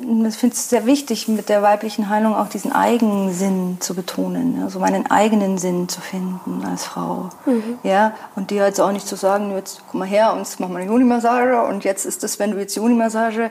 [0.00, 4.78] ich finde es sehr wichtig, mit der weiblichen Heilung auch diesen Eigensinn zu betonen, also
[4.78, 7.30] meinen eigenen Sinn zu finden als Frau.
[7.46, 7.78] Mhm.
[7.82, 10.68] Ja, und dir jetzt auch nicht zu sagen, jetzt komm mal her und jetzt mach
[10.68, 13.50] mal eine Juni-Massage und jetzt ist das, wenn du jetzt Juni-Massage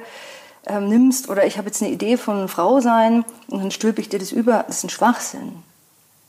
[0.67, 4.07] ähm, nimmst oder ich habe jetzt eine Idee von Frau sein und dann stülpe ich
[4.07, 5.63] dir das über, das ist ein Schwachsinn.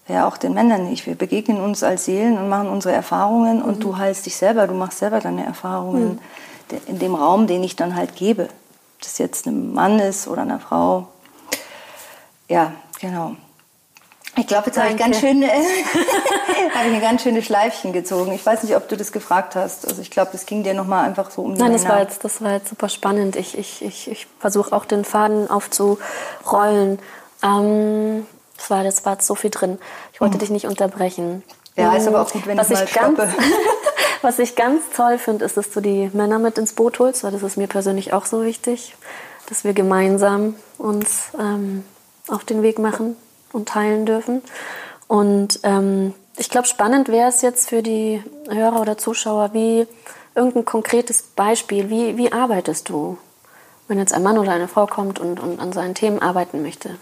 [0.08, 1.06] Ja, auch den Männern nicht.
[1.06, 3.64] Wir begegnen uns als Seelen und machen unsere Erfahrungen mhm.
[3.64, 6.18] und du heilst dich selber, du machst selber deine Erfahrungen
[6.70, 6.78] mhm.
[6.86, 8.48] in dem Raum, den ich dann halt gebe.
[8.98, 11.06] Ob das jetzt ein Mann ist oder eine Frau.
[12.48, 13.36] Ja, genau.
[14.36, 18.32] Ich glaube, jetzt habe ich, ganz schön, habe ich eine ganz schöne Schleifchen gezogen.
[18.32, 19.86] Ich weiß nicht, ob du das gefragt hast.
[19.86, 22.24] Also ich glaube, das ging dir nochmal einfach so um die Nein, das war, jetzt,
[22.24, 23.36] das war jetzt super spannend.
[23.36, 26.98] Ich, ich, ich, ich versuche auch den Faden aufzurollen.
[27.44, 28.26] Ähm,
[28.56, 29.78] das, war, das war jetzt so viel drin.
[30.12, 30.40] Ich wollte mhm.
[30.40, 31.44] dich nicht unterbrechen.
[31.76, 33.18] Ja, ist aber auch gut, wenn was ich mal ganz,
[34.22, 37.30] Was ich ganz toll finde, ist, dass du die Männer mit ins Boot holst, weil
[37.30, 38.96] das ist mir persönlich auch so wichtig,
[39.48, 41.84] dass wir gemeinsam uns ähm,
[42.26, 43.16] auf den Weg machen
[43.52, 44.42] und teilen dürfen.
[45.06, 49.86] Und ähm, ich glaube, spannend wäre es jetzt für die Hörer oder Zuschauer, wie
[50.34, 53.18] irgendein konkretes Beispiel, wie, wie arbeitest du,
[53.86, 56.96] wenn jetzt ein Mann oder eine Frau kommt und, und an seinen Themen arbeiten möchte?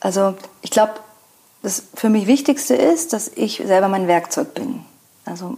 [0.00, 0.94] Also ich glaube,
[1.62, 4.84] das für mich Wichtigste ist, dass ich selber mein Werkzeug bin.
[5.24, 5.56] Also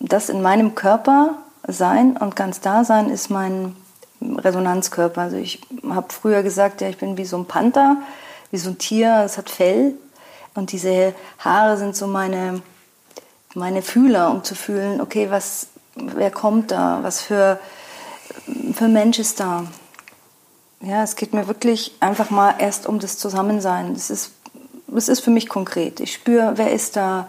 [0.00, 3.76] das in meinem Körper sein und ganz da sein ist mein
[4.20, 5.22] Resonanzkörper.
[5.22, 7.98] Also ich habe früher gesagt, ja, ich bin wie so ein Panther
[8.50, 9.94] wie so ein Tier, es hat Fell.
[10.54, 12.62] Und diese Haare sind so meine,
[13.54, 17.60] meine Fühler, um zu fühlen, okay, was, wer kommt da, was für,
[18.72, 19.64] für Mensch ist da.
[20.80, 23.94] Ja, es geht mir wirklich einfach mal erst um das Zusammensein.
[23.94, 24.32] Das ist,
[24.86, 26.00] das ist für mich konkret.
[26.00, 27.28] Ich spüre, wer ist da,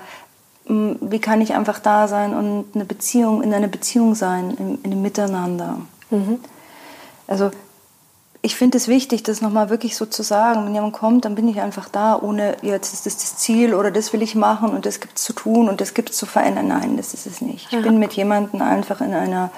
[0.70, 4.92] wie kann ich einfach da sein und eine Beziehung, in einer Beziehung sein, in, in
[4.92, 5.80] einem Miteinander.
[6.12, 6.40] Mhm.
[7.28, 7.52] Also
[8.42, 10.66] ich finde es wichtig, das nochmal wirklich so zu sagen.
[10.66, 13.92] Wenn jemand kommt, dann bin ich einfach da, ohne jetzt ist das das Ziel oder
[13.92, 16.26] das will ich machen und das gibt es zu tun und das gibt es zu
[16.26, 16.68] verändern.
[16.68, 17.72] Nein, das ist es nicht.
[17.72, 17.80] Ja.
[17.80, 19.52] Ich bin mit jemandem einfach in einer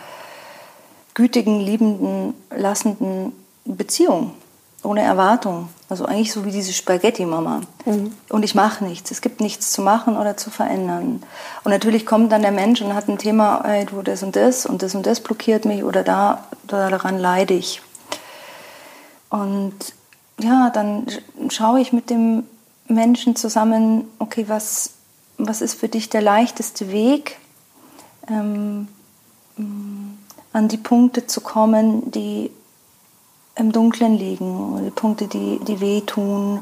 [1.13, 3.33] gütigen, liebenden, lassenden
[3.65, 4.31] Beziehung,
[4.81, 5.69] ohne Erwartung.
[5.91, 7.63] Also eigentlich so wie diese Spaghetti-Mama.
[7.85, 8.13] Mhm.
[8.29, 9.11] Und ich mache nichts.
[9.11, 11.21] Es gibt nichts zu machen oder zu verändern.
[11.65, 14.65] Und natürlich kommt dann der Mensch und hat ein Thema, ey, du das und das
[14.65, 17.81] und das und das blockiert mich oder da, daran leide ich.
[19.29, 19.75] Und
[20.39, 21.07] ja, dann
[21.49, 22.43] schaue ich mit dem
[22.87, 24.91] Menschen zusammen, okay, was,
[25.37, 27.37] was ist für dich der leichteste Weg,
[28.29, 28.87] ähm,
[29.57, 30.11] mm,
[30.53, 32.49] an die Punkte zu kommen, die
[33.61, 36.59] im Dunklen liegen, oder die Punkte, die, die wehtun,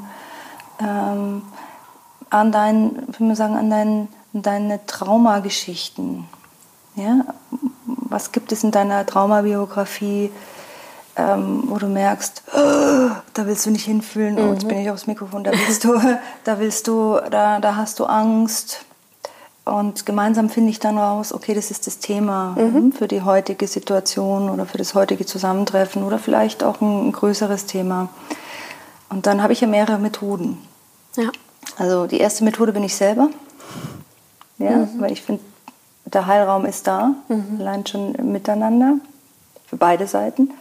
[0.80, 1.42] ähm,
[2.30, 6.26] an deinen, ich würde sagen, an dein, deine Traumageschichten.
[6.96, 7.26] Ja?
[7.86, 10.32] Was gibt es in deiner Traumabiografie?
[11.20, 14.70] ähm, wo du merkst, oh, da willst du nicht hinfühlen, oh, jetzt mhm.
[14.70, 16.00] bin ich aufs Mikrofon, da willst du,
[16.44, 18.86] da willst du, da, da hast du Angst.
[19.70, 22.74] Und gemeinsam finde ich dann raus, okay, das ist das Thema mhm.
[22.74, 27.12] Hm, für die heutige Situation oder für das heutige Zusammentreffen oder vielleicht auch ein, ein
[27.12, 28.10] größeres Thema.
[29.10, 30.58] Und dann habe ich ja mehrere Methoden.
[31.16, 31.32] Ja.
[31.78, 33.30] Also die erste Methode bin ich selber,
[34.58, 34.90] ja, mhm.
[35.00, 35.44] weil ich finde,
[36.06, 37.58] der Heilraum ist da, mhm.
[37.60, 38.96] allein schon miteinander,
[39.68, 40.52] für beide Seiten.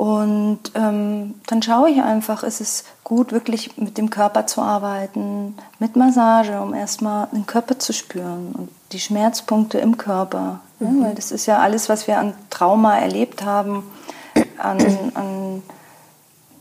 [0.00, 5.58] Und ähm, dann schaue ich einfach, ist es gut, wirklich mit dem Körper zu arbeiten,
[5.78, 10.60] mit Massage, um erstmal den Körper zu spüren und die Schmerzpunkte im Körper.
[10.78, 11.02] Mhm.
[11.02, 13.82] Ja, weil das ist ja alles, was wir an Trauma erlebt haben,
[14.56, 15.62] an,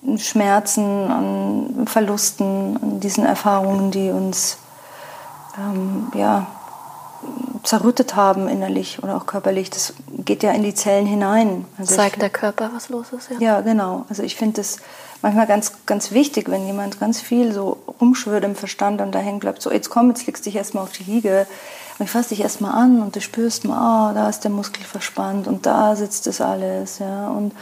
[0.03, 4.57] an Schmerzen, an Verlusten, an diesen Erfahrungen, die uns,
[5.57, 6.45] ähm, ja,
[7.64, 9.93] zerrüttet haben innerlich oder auch körperlich, das
[10.26, 11.66] geht ja in die Zellen hinein.
[11.78, 13.38] Also Zeigt ich, der Körper, was los ist, ja?
[13.39, 14.05] Ja, genau.
[14.10, 14.78] Also ich finde das
[15.22, 19.39] manchmal ganz, ganz wichtig, wenn jemand ganz viel so rumschwirrt im Verstand und da hängen
[19.39, 21.47] bleibt, so jetzt komm, jetzt legst du dich erstmal auf die Liege
[21.97, 24.84] und ich fasse dich erstmal an und du spürst mal, oh, da ist der Muskel
[24.84, 27.53] verspannt und da sitzt das alles, ja, und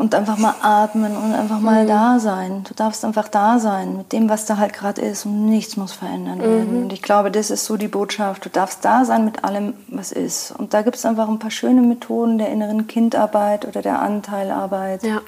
[0.00, 1.88] und einfach mal atmen und einfach mal mhm.
[1.88, 2.64] da sein.
[2.64, 5.92] Du darfst einfach da sein mit dem, was da halt gerade ist und nichts muss
[5.92, 6.76] verändern werden.
[6.76, 6.82] Mhm.
[6.84, 8.44] Und ich glaube, das ist so die Botschaft.
[8.44, 10.50] Du darfst da sein mit allem, was ist.
[10.50, 15.04] Und da gibt es einfach ein paar schöne Methoden der inneren Kindarbeit oder der Anteilarbeit.
[15.04, 15.20] Ja.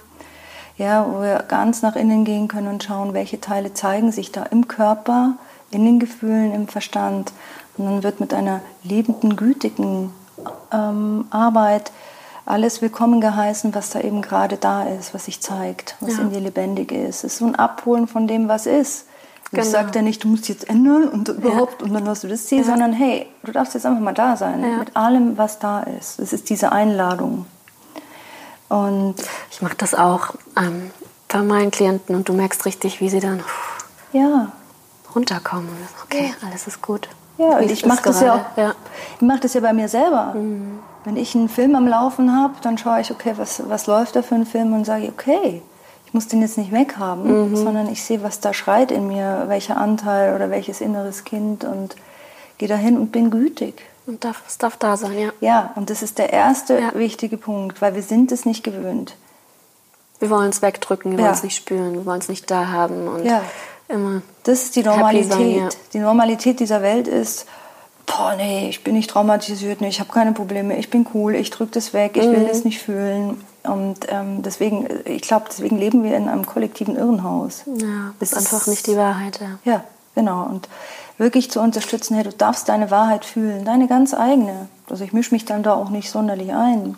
[0.76, 4.42] Ja, wo wir ganz nach innen gehen können und schauen, welche Teile zeigen sich da
[4.42, 5.34] im Körper,
[5.70, 7.32] in den Gefühlen, im Verstand.
[7.76, 10.12] Und dann wird mit einer liebenden, gütigen
[10.72, 11.92] ähm, Arbeit
[12.46, 16.22] alles willkommen geheißen, was da eben gerade da ist, was sich zeigt, was ja.
[16.22, 17.24] in dir lebendig ist.
[17.24, 19.06] Es ist so ein Abholen von dem, was ist.
[19.50, 19.62] Genau.
[19.62, 21.86] Ich sage dir nicht, du musst jetzt ändern und überhaupt ja.
[21.86, 22.64] und dann hast du das Ziel, ja.
[22.64, 26.18] sondern hey, du darfst jetzt einfach mal da sein mit allem, was da ist.
[26.18, 27.46] Es ist diese Einladung.
[28.68, 29.16] Und
[29.50, 30.90] ich mache das auch ähm,
[31.28, 33.42] bei meinen Klienten und du merkst richtig, wie sie dann
[34.12, 34.50] ja.
[35.14, 35.68] runterkommen.
[36.04, 37.08] Okay, alles ist gut.
[37.38, 38.74] Ja, und ich mache das ja auch.
[39.16, 40.34] Ich mache das ja bei mir selber.
[40.34, 40.80] Mhm.
[41.04, 44.22] Wenn ich einen Film am Laufen habe, dann schaue ich, okay, was, was läuft da
[44.22, 45.62] für ein Film und sage, okay,
[46.06, 47.56] ich muss den jetzt nicht weghaben, mhm.
[47.56, 51.96] sondern ich sehe, was da schreit in mir, welcher Anteil oder welches inneres Kind und
[52.58, 53.82] gehe dahin und bin gütig.
[54.06, 55.32] Und darf, es darf da sein, ja.
[55.40, 56.94] Ja, und das ist der erste ja.
[56.94, 59.16] wichtige Punkt, weil wir sind es nicht gewöhnt.
[60.20, 61.24] Wir wollen es wegdrücken, wir ja.
[61.24, 63.42] wollen es nicht spüren, wir wollen es nicht da haben und ja.
[63.88, 64.22] immer.
[64.44, 65.32] Das ist die Normalität.
[65.32, 65.68] Sein, ja.
[65.92, 67.46] Die Normalität dieser Welt ist,
[68.06, 71.50] boah, nee, ich bin nicht traumatisiert, nee, ich habe keine Probleme, ich bin cool, ich
[71.50, 72.32] drücke das weg, ich mhm.
[72.32, 73.42] will das nicht fühlen.
[73.62, 77.62] Und ähm, deswegen, ich glaube, deswegen leben wir in einem kollektiven Irrenhaus.
[77.66, 79.72] Ja, das ist einfach nicht die Wahrheit, ja.
[79.72, 79.84] Ja,
[80.14, 80.44] genau.
[80.44, 80.68] Und
[81.16, 84.68] wirklich zu unterstützen, hey, du darfst deine Wahrheit fühlen, deine ganz eigene.
[84.90, 86.96] Also ich mische mich dann da auch nicht sonderlich ein.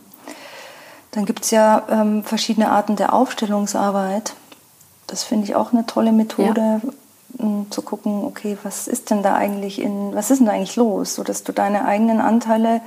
[1.12, 4.34] Dann gibt es ja ähm, verschiedene Arten der Aufstellungsarbeit.
[5.06, 6.80] Das finde ich auch eine tolle Methode.
[6.82, 6.92] Ja
[7.70, 11.14] zu gucken, okay, was ist denn da eigentlich in, was ist denn da eigentlich los,
[11.14, 12.80] so dass du deine eigenen Anteile,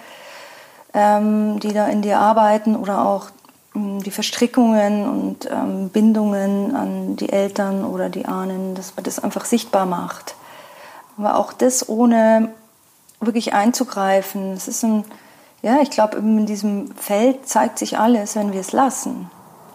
[0.93, 3.27] ähm, die da in dir arbeiten oder auch
[3.75, 9.19] ähm, die Verstrickungen und ähm, Bindungen an die Eltern oder die Ahnen, dass man das
[9.19, 10.35] einfach sichtbar macht.
[11.17, 12.49] Aber auch das ohne
[13.19, 14.53] wirklich einzugreifen.
[14.53, 15.03] Das ist ein,
[15.61, 19.29] ja, ich glaube, in diesem Feld zeigt sich alles, wenn wir es lassen.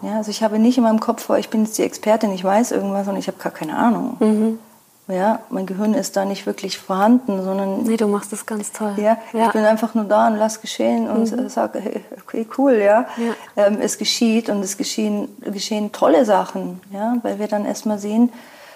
[0.05, 2.71] Ja, also ich habe nicht in meinem Kopf, ich bin jetzt die Expertin, ich weiß
[2.71, 4.17] irgendwas und ich habe gar keine Ahnung.
[4.19, 4.59] Mhm.
[5.07, 7.83] Ja, mein Gehirn ist da nicht wirklich vorhanden, sondern.
[7.83, 8.93] Nee, du machst das ganz toll.
[8.97, 9.47] Ja, ja.
[9.47, 11.49] ich bin einfach nur da und lass geschehen und mhm.
[11.49, 13.05] sage, hey, okay, cool, ja.
[13.17, 13.65] ja.
[13.65, 18.31] Ähm, es geschieht und es geschehen, geschehen tolle Sachen, ja, weil wir dann erstmal sehen,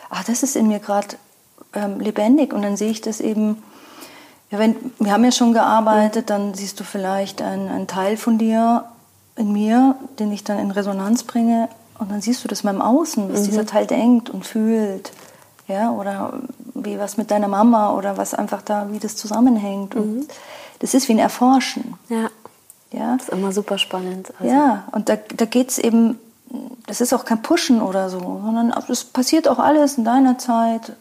[0.10, 1.18] ach, das ist in mir gerade
[1.74, 3.64] ähm, lebendig und dann sehe ich das eben.
[4.52, 6.28] Ja, wenn, wir haben ja schon gearbeitet, mhm.
[6.28, 8.86] dann siehst du vielleicht einen Teil von dir
[9.40, 12.82] in mir, den ich dann in Resonanz bringe und dann siehst du das mal im
[12.82, 13.46] Außen, was mhm.
[13.46, 15.12] dieser Teil denkt und fühlt
[15.70, 16.34] ja, oder
[16.74, 19.96] wie was mit deiner Mama oder was einfach da, wie das zusammenhängt.
[19.96, 20.28] Mhm.
[20.80, 21.94] das ist wie ein Erforschen.
[22.10, 22.30] Ja.
[22.92, 23.16] ja.
[23.18, 24.34] Das ist immer super spannend.
[24.40, 24.52] Also.
[24.52, 26.20] Ja, und da, da geht es eben,
[26.88, 30.94] das ist auch kein Pushen oder so, sondern es passiert auch alles in deiner Zeit,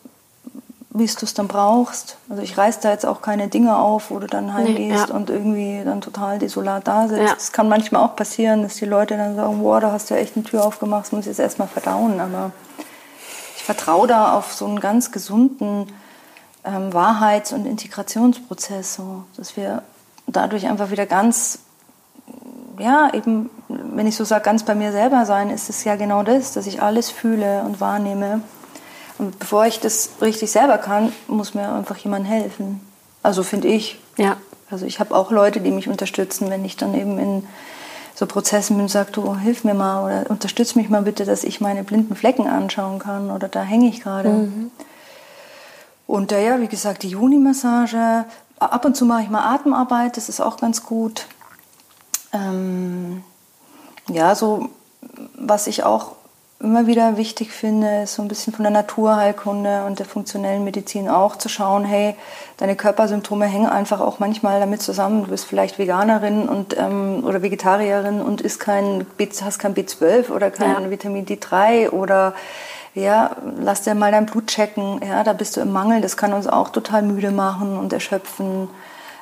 [0.91, 2.17] wie du es dann brauchst.
[2.31, 5.15] Also ich reiß da jetzt auch keine Dinge auf, wo du dann heimgehst nee, ja.
[5.15, 7.21] und irgendwie dann total desolat da sitzt.
[7.21, 7.35] Ja.
[7.35, 10.21] Das kann manchmal auch passieren, dass die Leute dann sagen, wow, da hast du ja
[10.21, 12.21] echt eine Tür aufgemacht, das muss ich jetzt erstmal verdauen.
[12.21, 12.53] Aber
[13.69, 15.93] vertraue da auf so einen ganz gesunden
[16.65, 19.83] ähm, Wahrheits- und Integrationsprozess, so, dass wir
[20.27, 21.59] dadurch einfach wieder ganz,
[22.79, 26.23] ja, eben, wenn ich so sage, ganz bei mir selber sein, ist es ja genau
[26.23, 28.41] das, dass ich alles fühle und wahrnehme.
[29.19, 32.81] Und bevor ich das richtig selber kann, muss mir einfach jemand helfen.
[33.23, 33.99] Also finde ich.
[34.17, 34.37] Ja.
[34.71, 37.47] Also ich habe auch Leute, die mich unterstützen, wenn ich dann eben in
[38.15, 41.45] so Prozessen bin und sage, du hilf mir mal oder unterstütz mich mal bitte, dass
[41.45, 44.29] ich meine blinden Flecken anschauen kann oder da hänge ich gerade.
[44.29, 44.71] Mhm.
[46.07, 48.25] Und äh, ja, wie gesagt, die Juni-Massage.
[48.59, 51.27] Ab und zu mache ich mal Atemarbeit, das ist auch ganz gut.
[52.33, 53.23] Ähm,
[54.09, 54.71] ja, so
[55.37, 56.18] was ich auch
[56.61, 61.09] immer wieder wichtig finde, ist so ein bisschen von der Naturheilkunde und der funktionellen Medizin
[61.09, 62.17] auch zu schauen, hey,
[62.57, 65.25] deine Körpersymptome hängen einfach auch manchmal damit zusammen.
[65.25, 69.07] Du bist vielleicht Veganerin und, ähm, oder Vegetarierin und isst kein,
[69.43, 70.91] hast kein B12 oder kein ja.
[70.91, 72.35] Vitamin D3 oder
[72.95, 75.01] ja, lass dir mal dein Blut checken.
[75.07, 76.01] Ja, da bist du im Mangel.
[76.01, 78.69] Das kann uns auch total müde machen und erschöpfen.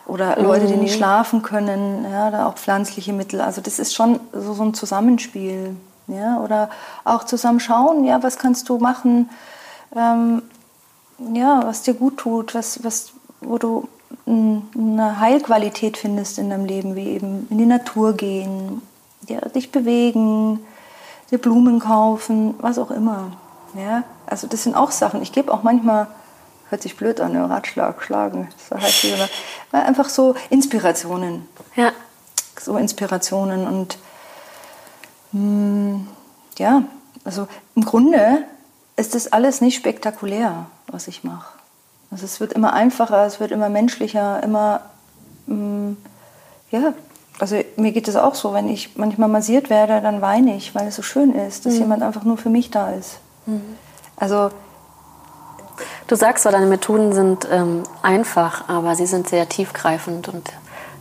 [0.07, 0.99] Oder Leute, die nicht mhm.
[0.99, 3.41] schlafen können, ja, da auch pflanzliche Mittel.
[3.41, 5.77] Also das ist schon so, so ein Zusammenspiel.
[6.09, 6.71] Ja, oder
[7.05, 9.29] auch zusammen schauen, ja, was kannst du machen,
[9.95, 10.43] ähm,
[11.35, 13.89] ja, was dir gut tut, was, was, wo du
[14.27, 18.83] eine Heilqualität findest in deinem Leben, wie eben in die Natur gehen,
[19.29, 20.61] ja, dich bewegen,
[21.31, 23.33] dir Blumen kaufen, was auch immer.
[23.75, 25.23] Ja, also das sind auch Sachen.
[25.23, 26.07] Ich gebe auch manchmal,
[26.71, 29.29] hört sich blöd an, ne, Ratschlag, schlagen, das heißt immer,
[29.73, 31.49] einfach so Inspirationen.
[31.75, 31.93] Ja.
[32.59, 33.99] So Inspirationen und
[35.37, 36.07] hm,
[36.57, 36.83] ja,
[37.25, 38.45] also im Grunde
[38.97, 41.53] ist das alles nicht spektakulär, was ich mache.
[42.11, 44.81] Also es wird immer einfacher, es wird immer menschlicher, immer,
[45.47, 45.99] hm,
[46.71, 46.95] ja,
[47.39, 50.89] also mir geht es auch so, wenn ich manchmal massiert werde, dann weine ich, weil
[50.89, 51.81] es so schön ist, dass mhm.
[51.81, 53.19] jemand einfach nur für mich da ist.
[53.45, 53.77] Mhm.
[54.17, 54.51] Also
[56.07, 60.51] du sagst zwar, deine Methoden sind ähm, einfach, aber sie sind sehr tiefgreifend und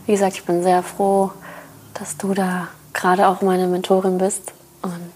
[0.04, 1.30] wie gesagt, ich bin sehr froh,
[1.94, 5.12] dass du da gerade auch meine Mentorin bist und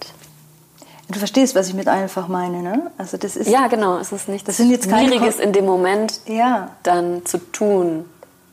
[1.12, 2.90] Du verstehst, was ich mit einfach meine, ne?
[2.96, 3.98] Also das ist ja genau.
[3.98, 6.68] Es ist nicht das sind jetzt Schwieriges in dem Moment ja.
[6.84, 8.04] dann zu tun.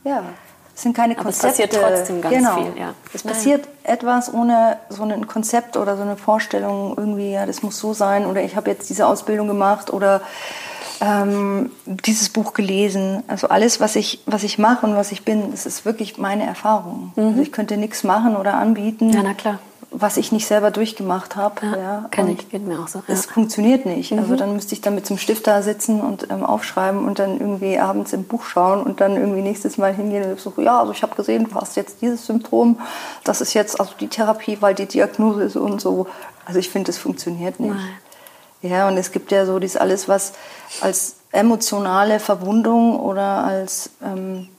[0.04, 0.24] Ja.
[0.76, 1.48] Es sind keine Konzepte.
[1.48, 2.56] Aber es passiert trotzdem ganz genau.
[2.56, 2.94] viel, ja.
[3.14, 3.94] Es passiert ja.
[3.94, 8.26] etwas ohne so ein Konzept oder so eine Vorstellung irgendwie, ja, das muss so sein
[8.26, 10.22] oder ich habe jetzt diese Ausbildung gemacht oder
[11.02, 13.24] ähm, dieses Buch gelesen.
[13.28, 16.46] Also alles, was ich, was ich mache und was ich bin, das ist wirklich meine
[16.46, 17.12] Erfahrung.
[17.16, 17.28] Mhm.
[17.28, 19.12] Also ich könnte nichts machen oder anbieten.
[19.12, 19.60] Ja, na klar
[19.92, 21.66] was ich nicht selber durchgemacht habe.
[21.66, 22.06] Ja, ja.
[22.12, 23.02] Kann ich, geht mir auch so.
[23.08, 23.32] Es ja.
[23.32, 24.12] funktioniert nicht.
[24.12, 24.32] Also mhm.
[24.32, 27.40] Also dann müsste ich dann mit zum Stift da sitzen und ähm, aufschreiben und dann
[27.40, 30.92] irgendwie abends im Buch schauen und dann irgendwie nächstes Mal hingehen und so, ja, also
[30.92, 32.80] ich habe gesehen, du hast jetzt dieses Symptom,
[33.24, 36.08] das ist jetzt also die Therapie, weil die Diagnose ist und so.
[36.46, 37.74] Also ich finde, das funktioniert nicht.
[37.74, 37.90] Nein.
[38.62, 40.34] Ja, und es gibt ja so dies alles, was
[40.82, 44.50] als emotionale Verwundung oder als ähm,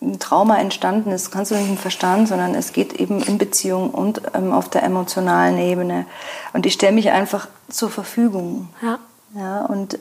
[0.00, 3.90] ein Trauma entstanden ist, kannst du nicht im Verstand, sondern es geht eben in Beziehung
[3.90, 6.06] und ähm, auf der emotionalen Ebene.
[6.52, 8.68] Und ich stelle mich einfach zur Verfügung.
[8.80, 8.98] Ja.
[9.34, 9.64] ja.
[9.66, 9.98] Und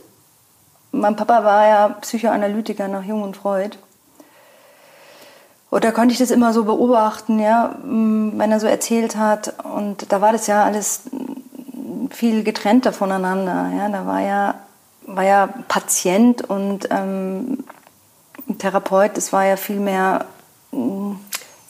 [0.91, 3.77] mein Papa war ja Psychoanalytiker nach Jung und Freud.
[5.69, 9.53] Und da konnte ich das immer so beobachten, ja, wenn er so erzählt hat.
[9.65, 11.01] Und da war das ja alles
[12.09, 13.71] viel getrennter voneinander.
[13.75, 13.89] Ja.
[13.89, 14.55] Da war ja,
[15.05, 17.63] war ja Patient und ähm,
[18.57, 20.25] Therapeut, das war ja viel mehr,
[20.71, 21.13] mm,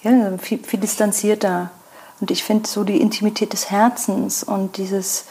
[0.03, 1.71] ja, viel, viel distanzierter.
[2.19, 5.25] Und ich finde so die Intimität des Herzens und dieses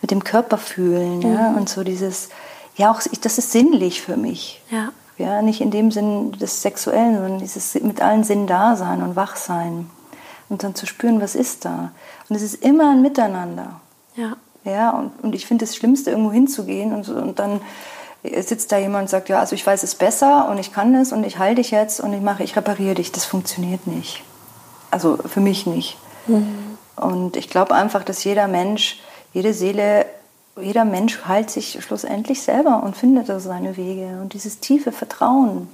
[0.00, 1.34] mit dem Körper fühlen, mhm.
[1.34, 2.30] ja, und so dieses,
[2.76, 4.60] ja, auch, das ist sinnlich für mich.
[4.70, 4.90] Ja.
[5.18, 9.14] Ja, nicht in dem Sinn des Sexuellen, sondern dieses mit allen Sinnen da sein und
[9.14, 9.88] wach sein.
[10.48, 11.92] Und dann zu spüren, was ist da.
[12.28, 13.80] Und es ist immer ein Miteinander.
[14.16, 14.36] Ja.
[14.64, 17.60] Ja, und, und ich finde das Schlimmste, irgendwo hinzugehen und, und dann
[18.22, 21.12] sitzt da jemand und sagt, ja, also ich weiß es besser und ich kann es
[21.12, 23.10] und ich halte dich jetzt und ich mache, ich repariere dich.
[23.10, 24.22] Das funktioniert nicht.
[24.90, 25.96] Also für mich nicht.
[26.28, 26.78] Mhm.
[26.94, 29.00] Und ich glaube einfach, dass jeder Mensch,
[29.32, 30.06] jede Seele,
[30.60, 34.18] jeder Mensch heilt sich schlussendlich selber und findet da seine Wege.
[34.20, 35.68] Und dieses tiefe Vertrauen,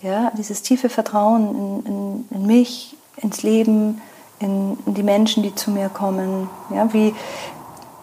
[0.00, 4.00] ja, dieses tiefe Vertrauen in, in, in mich, ins Leben,
[4.42, 6.50] in, die Menschen, die zu mir kommen.
[6.74, 7.14] Ja, wie,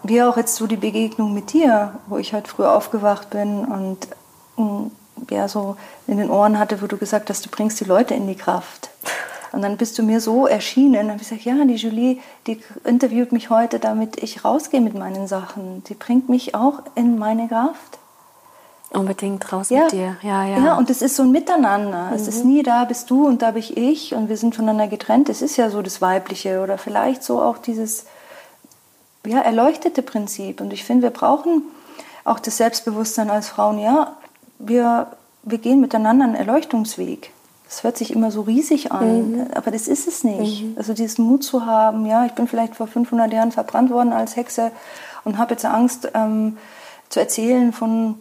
[0.03, 4.07] wie auch jetzt so die Begegnung mit dir, wo ich halt früher aufgewacht bin und
[4.57, 4.91] mm,
[5.29, 5.75] ja so
[6.07, 8.89] in den Ohren hatte, wo du gesagt hast, du bringst die Leute in die Kraft.
[9.51, 12.59] Und dann bist du mir so erschienen, dann habe ich gesagt, ja, die Julie, die
[12.85, 15.83] interviewt mich heute, damit ich rausgehe mit meinen Sachen.
[15.85, 17.98] Die bringt mich auch in meine Kraft.
[18.91, 19.83] Unbedingt raus ja.
[19.83, 20.17] mit dir.
[20.23, 20.57] Ja, ja.
[20.57, 22.07] Ja, und es ist so ein Miteinander.
[22.07, 22.13] Mhm.
[22.13, 22.51] Es ist mhm.
[22.51, 25.29] nie da bist du und da bin ich und wir sind voneinander getrennt.
[25.29, 28.05] Es ist ja so das Weibliche oder vielleicht so auch dieses
[29.25, 30.59] ja, erleuchtete Prinzip.
[30.59, 31.61] Und ich finde, wir brauchen
[32.23, 33.77] auch das Selbstbewusstsein als Frauen.
[33.77, 34.15] Ja,
[34.57, 35.07] wir,
[35.43, 37.31] wir gehen miteinander einen Erleuchtungsweg.
[37.65, 39.47] Das hört sich immer so riesig an, mhm.
[39.53, 40.63] aber das ist es nicht.
[40.63, 40.73] Mhm.
[40.77, 44.35] Also diesen Mut zu haben, ja, ich bin vielleicht vor 500 Jahren verbrannt worden als
[44.35, 44.71] Hexe
[45.23, 46.57] und habe jetzt Angst ähm,
[47.09, 48.15] zu erzählen von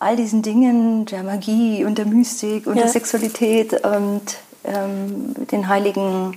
[0.00, 2.82] all diesen Dingen, der Magie und der Mystik und ja.
[2.82, 4.22] der Sexualität und
[4.64, 6.36] ähm, den heiligen,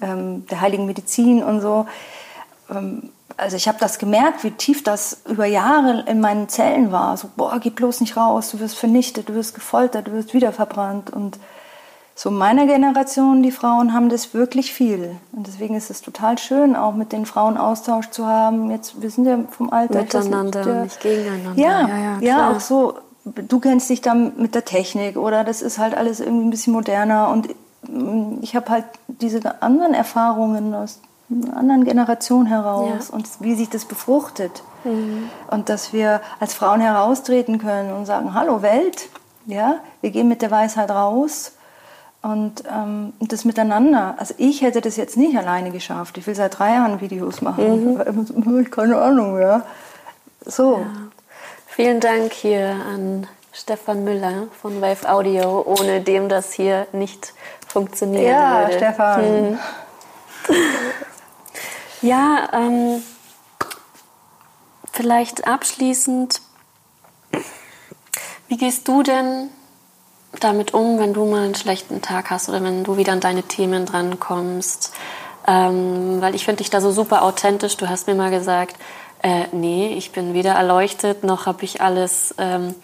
[0.00, 1.86] ähm, der heiligen Medizin und so.
[2.70, 7.18] Ähm, also ich habe das gemerkt, wie tief das über Jahre in meinen Zellen war.
[7.18, 10.52] So, boah, geh bloß nicht raus, du wirst vernichtet, du wirst gefoltert, du wirst wieder
[10.52, 11.10] verbrannt.
[11.10, 11.38] Und
[12.18, 15.16] so meiner Generation, die Frauen haben das wirklich viel.
[15.32, 18.70] Und deswegen ist es total schön, auch mit den Frauen Austausch zu haben.
[18.70, 20.00] Jetzt, wir sind ja vom Alter.
[20.00, 21.60] Miteinander, der, nicht gegeneinander.
[21.60, 22.94] Ja, ja, ja, ja, auch so.
[23.24, 26.72] Du kennst dich dann mit der Technik oder das ist halt alles irgendwie ein bisschen
[26.72, 27.28] moderner.
[27.28, 27.48] Und
[28.40, 33.14] ich habe halt diese anderen Erfahrungen aus einer anderen Generation heraus ja.
[33.14, 34.62] und wie sich das befruchtet.
[34.84, 35.28] Mhm.
[35.50, 39.10] Und dass wir als Frauen heraustreten können und sagen, hallo Welt,
[39.44, 41.52] ja, wir gehen mit der Weisheit raus
[42.26, 44.16] und, ähm, das miteinander.
[44.18, 46.18] Also ich hätte das jetzt nicht alleine geschafft.
[46.18, 47.94] Ich will seit drei Jahren Videos machen.
[47.94, 48.70] Mhm.
[48.70, 49.64] Keine Ahnung, ja.
[50.44, 50.78] So.
[50.78, 50.86] Ja.
[51.68, 57.32] Vielen Dank hier an Stefan Müller von Wave Audio, ohne dem das hier nicht
[57.68, 58.72] funktionieren ja, würde.
[58.76, 59.22] Stefan.
[59.22, 59.58] Hm.
[62.02, 63.02] Ja, ähm,
[64.92, 66.42] vielleicht abschließend,
[68.48, 69.48] wie gehst du denn
[70.40, 73.42] damit um, wenn du mal einen schlechten Tag hast oder wenn du wieder an deine
[73.42, 74.92] Themen drankommst?
[75.46, 77.76] Ähm, weil ich finde dich da so super authentisch.
[77.76, 78.76] Du hast mir mal gesagt,
[79.22, 82.74] äh, nee, ich bin weder erleuchtet, noch habe ich alles ähm,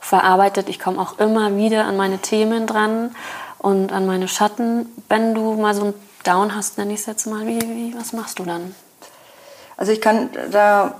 [0.00, 0.68] verarbeitet.
[0.68, 3.14] Ich komme auch immer wieder an meine Themen dran
[3.58, 4.86] und an meine Schatten.
[5.08, 5.94] Wenn du mal so ein
[6.24, 8.74] Down hast, nenne ich es jetzt mal, wie, wie, was machst du dann?
[9.76, 10.94] Also ich kann da,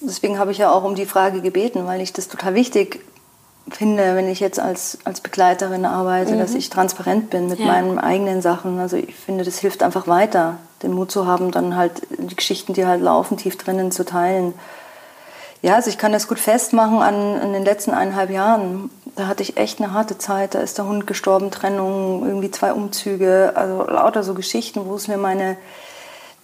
[0.00, 3.04] deswegen habe ich ja auch um die Frage gebeten, weil ich das total wichtig
[3.70, 6.38] finde, wenn ich jetzt als, als Begleiterin arbeite, mhm.
[6.38, 7.66] dass ich transparent bin mit ja.
[7.66, 8.78] meinen eigenen Sachen.
[8.78, 12.74] Also ich finde, das hilft einfach weiter, den Mut zu haben, dann halt die Geschichten,
[12.74, 14.54] die halt laufen, tief drinnen zu teilen.
[15.62, 18.90] Ja, also ich kann das gut festmachen an, an den letzten eineinhalb Jahren.
[19.14, 20.54] Da hatte ich echt eine harte Zeit.
[20.54, 25.06] Da ist der Hund gestorben, Trennung, irgendwie zwei Umzüge, also lauter so Geschichten, wo es
[25.06, 25.56] mir meine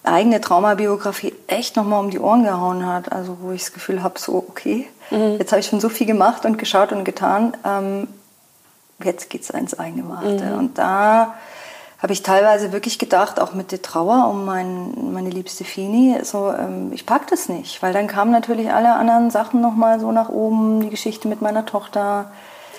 [0.03, 3.13] eigene Traumabiografie echt nochmal um die Ohren gehauen hat.
[3.13, 5.37] Also wo ich das Gefühl habe, so okay, mhm.
[5.39, 7.57] jetzt habe ich schon so viel gemacht und geschaut und getan.
[7.65, 8.09] Ähm,
[9.03, 10.45] jetzt es ins Warte.
[10.45, 10.59] Mhm.
[10.59, 11.35] Und da
[12.01, 16.53] habe ich teilweise wirklich gedacht, auch mit der Trauer um mein, meine liebste Fini, so,
[16.53, 17.83] ähm, ich pack das nicht.
[17.83, 21.67] Weil dann kamen natürlich alle anderen Sachen nochmal so nach oben, die Geschichte mit meiner
[21.67, 22.31] Tochter.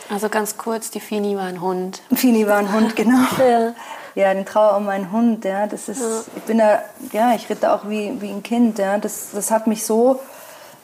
[0.09, 2.01] Also ganz kurz, die Fini war ein Hund.
[2.13, 3.19] Fini war ein Hund, genau.
[3.37, 3.73] ja.
[4.19, 6.21] Ja, den Trauer um meinen Hund, ja, das ist, ja.
[6.35, 6.79] ich bin da,
[7.13, 10.19] ja, ich ritte auch wie, wie ein Kind, ja, das, das hat mich so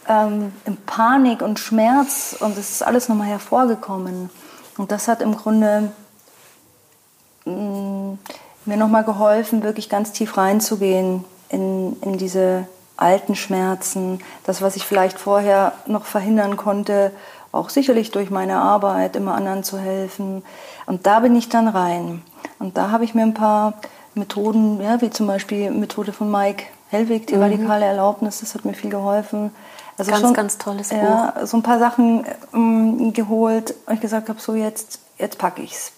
[0.07, 4.29] ähm, in Panik und Schmerz und das ist alles nochmal hervorgekommen.
[4.77, 5.91] Und das hat im Grunde
[7.43, 8.19] mh, mm,
[8.65, 14.85] mir nochmal geholfen, wirklich ganz tief reinzugehen in, in diese alten Schmerzen, das, was ich
[14.85, 17.11] vielleicht vorher noch verhindern konnte,
[17.51, 20.43] auch sicherlich durch meine Arbeit, immer anderen zu helfen.
[20.85, 22.21] Und da bin ich dann rein.
[22.59, 23.73] Und da habe ich mir ein paar
[24.13, 27.43] Methoden, ja, wie zum Beispiel Methode von Mike Hellwig, die mhm.
[27.43, 29.51] radikale Erlaubnis, das hat mir viel geholfen.
[29.97, 30.97] Also ganz, schon, ganz tolles Buch.
[30.97, 35.61] Ja, so ein paar Sachen ähm, geholt und ich gesagt habe, so jetzt, jetzt packe
[35.61, 35.93] ich's.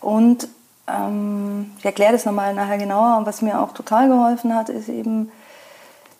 [0.00, 0.48] Und
[0.86, 3.18] ähm, ich erkläre das nochmal nachher genauer.
[3.18, 5.30] Und was mir auch total geholfen hat, ist eben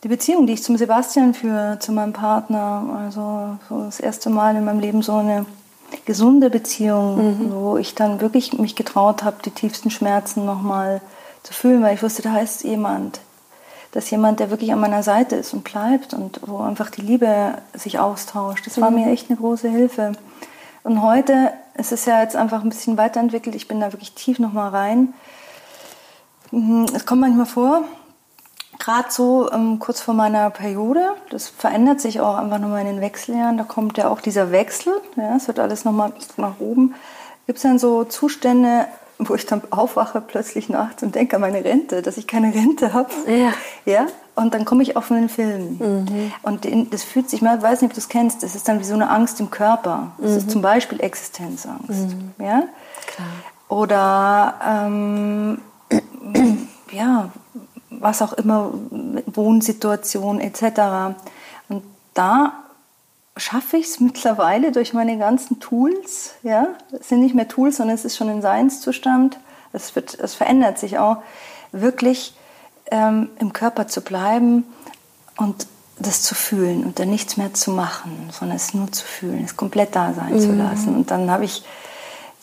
[0.02, 2.82] die Beziehung, die ich zum Sebastian führe, zu meinem Partner.
[3.04, 5.46] Also so das erste Mal in meinem Leben so eine
[6.04, 7.52] gesunde Beziehung, mhm.
[7.52, 11.00] wo ich dann wirklich mich getraut habe, die tiefsten Schmerzen nochmal
[11.42, 13.20] zu fühlen, weil ich wusste, da ist jemand.
[13.92, 17.02] Da ist jemand, der wirklich an meiner Seite ist und bleibt und wo einfach die
[17.02, 18.66] Liebe sich austauscht.
[18.66, 19.00] Das war mhm.
[19.00, 20.12] mir echt eine große Hilfe.
[20.82, 23.54] Und heute ist es ja jetzt einfach ein bisschen weiterentwickelt.
[23.54, 25.14] Ich bin da wirklich tief nochmal rein.
[26.50, 27.84] Mhm, es kommt manchmal vor,
[28.86, 33.00] gerade so ähm, kurz vor meiner Periode, das verändert sich auch einfach nochmal in den
[33.00, 36.94] Wechseljahren, da kommt ja auch dieser Wechsel, ja, es wird alles nochmal nach oben.
[37.46, 38.86] Gibt es dann so Zustände,
[39.18, 42.92] wo ich dann aufwache plötzlich nachts und denke an meine Rente, dass ich keine Rente
[42.92, 43.10] habe.
[43.26, 43.52] Ja.
[43.86, 44.06] ja.
[44.36, 45.78] Und dann komme ich auf einen Film.
[45.80, 46.32] Mhm.
[46.42, 48.84] Und das fühlt sich, ich weiß nicht, ob du es kennst, das ist dann wie
[48.84, 50.12] so eine Angst im Körper.
[50.18, 50.36] Das mhm.
[50.36, 51.88] ist zum Beispiel Existenzangst.
[51.88, 52.34] Mhm.
[52.38, 52.62] Ja?
[53.06, 53.28] Klar.
[53.68, 55.60] Oder ähm,
[56.92, 57.30] ja,
[57.90, 58.72] was auch immer,
[59.26, 61.16] Wohnsituation etc.
[61.68, 61.82] Und
[62.14, 62.52] da
[63.36, 66.68] schaffe ich es mittlerweile durch meine ganzen Tools, ja,
[66.98, 69.38] es sind nicht mehr Tools, sondern es ist schon ein Seinszustand,
[69.72, 71.18] es, wird, es verändert sich auch,
[71.72, 72.34] wirklich
[72.90, 74.64] ähm, im Körper zu bleiben
[75.36, 75.66] und
[75.98, 79.56] das zu fühlen und dann nichts mehr zu machen, sondern es nur zu fühlen, es
[79.56, 80.40] komplett da sein mhm.
[80.40, 80.94] zu lassen.
[80.94, 81.64] Und dann habe ich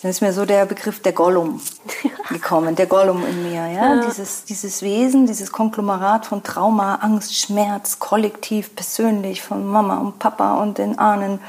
[0.04, 1.62] dann ist mir so der Begriff der Gollum
[2.30, 3.68] gekommen, der Gollum in mir.
[3.68, 3.96] Ja?
[3.96, 4.02] ja?
[4.06, 10.62] Dieses, dieses Wesen, dieses Konglomerat von Trauma, Angst, Schmerz, kollektiv, persönlich, von Mama und Papa
[10.62, 11.40] und den Ahnen,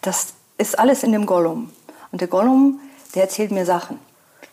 [0.00, 1.72] das ist alles in dem Gollum.
[2.12, 2.78] Und der Gollum,
[3.16, 3.98] der erzählt mir Sachen.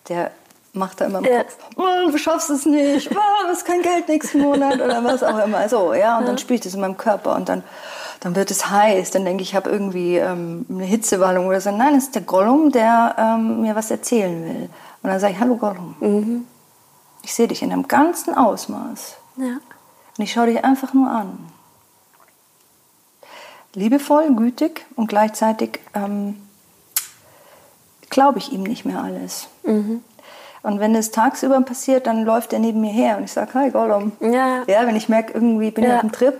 [0.09, 0.31] Der
[0.73, 1.43] macht da immer im ja.
[1.43, 5.23] Kopf, oh, du schaffst es nicht, oh, du hast kein Geld nächsten Monat oder was
[5.23, 5.67] auch immer.
[5.67, 6.27] So, ja, und ja.
[6.27, 7.63] dann spielt es in meinem Körper und dann
[8.21, 11.71] dann wird es heiß, dann denke ich, ich habe irgendwie ähm, eine Hitzewallung oder so.
[11.71, 14.69] Nein, es ist der Gollum, der ähm, mir was erzählen will.
[15.01, 16.47] Und dann sage ich, hallo Gollum, mhm.
[17.23, 19.15] ich sehe dich in einem ganzen Ausmaß.
[19.37, 19.57] Ja.
[20.17, 21.39] Und ich schaue dich einfach nur an.
[23.73, 26.39] Liebevoll, gütig und gleichzeitig ähm,
[28.11, 29.47] glaube ich ihm nicht mehr alles.
[29.63, 30.03] Mhm.
[30.63, 33.71] Und wenn es tagsüber passiert, dann läuft er neben mir her und ich sage, hi
[33.71, 34.11] Gollum.
[34.19, 34.63] Ja.
[34.67, 35.95] ja, wenn ich merke, irgendwie bin ich ja.
[35.95, 36.39] auf dem Trip,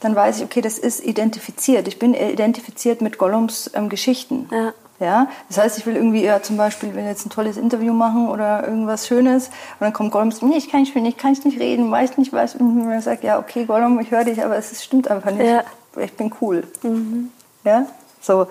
[0.00, 1.88] dann weiß ich, okay, das ist identifiziert.
[1.88, 4.48] Ich bin identifiziert mit Gollums ähm, Geschichten.
[4.50, 4.72] Ja.
[5.00, 8.28] Ja, das heißt, ich will irgendwie ja, zum Beispiel, wenn jetzt ein tolles Interview machen
[8.28, 11.32] oder irgendwas Schönes und dann kommt Gollum und sagt, nee, ich kann nicht, ich kann
[11.32, 12.54] nicht reden, weiß nicht, weiß.
[12.54, 15.50] Und ich sage, ja, okay, Gollum, ich höre dich, aber es stimmt einfach nicht.
[15.50, 15.64] Ja.
[16.00, 16.62] Ich bin cool.
[16.82, 17.30] Mhm.
[17.64, 17.86] Ja,
[18.24, 18.46] So.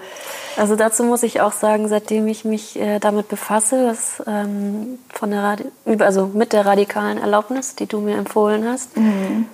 [0.56, 5.32] Also dazu muss ich auch sagen, seitdem ich mich äh, damit befasse, was, ähm, von
[5.32, 5.66] der Radi
[6.00, 9.48] also mit der radikalen Erlaubnis, die du mir empfohlen hast, mhm.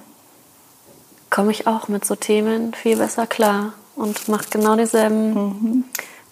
[1.29, 5.83] komme ich auch mit so Themen viel besser klar und mache genau dieselben mhm.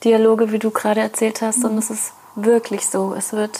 [0.03, 1.59] Dialoge, wie du gerade erzählt hast.
[1.59, 1.65] Mhm.
[1.65, 3.13] Und es ist wirklich so.
[3.17, 3.59] Es wird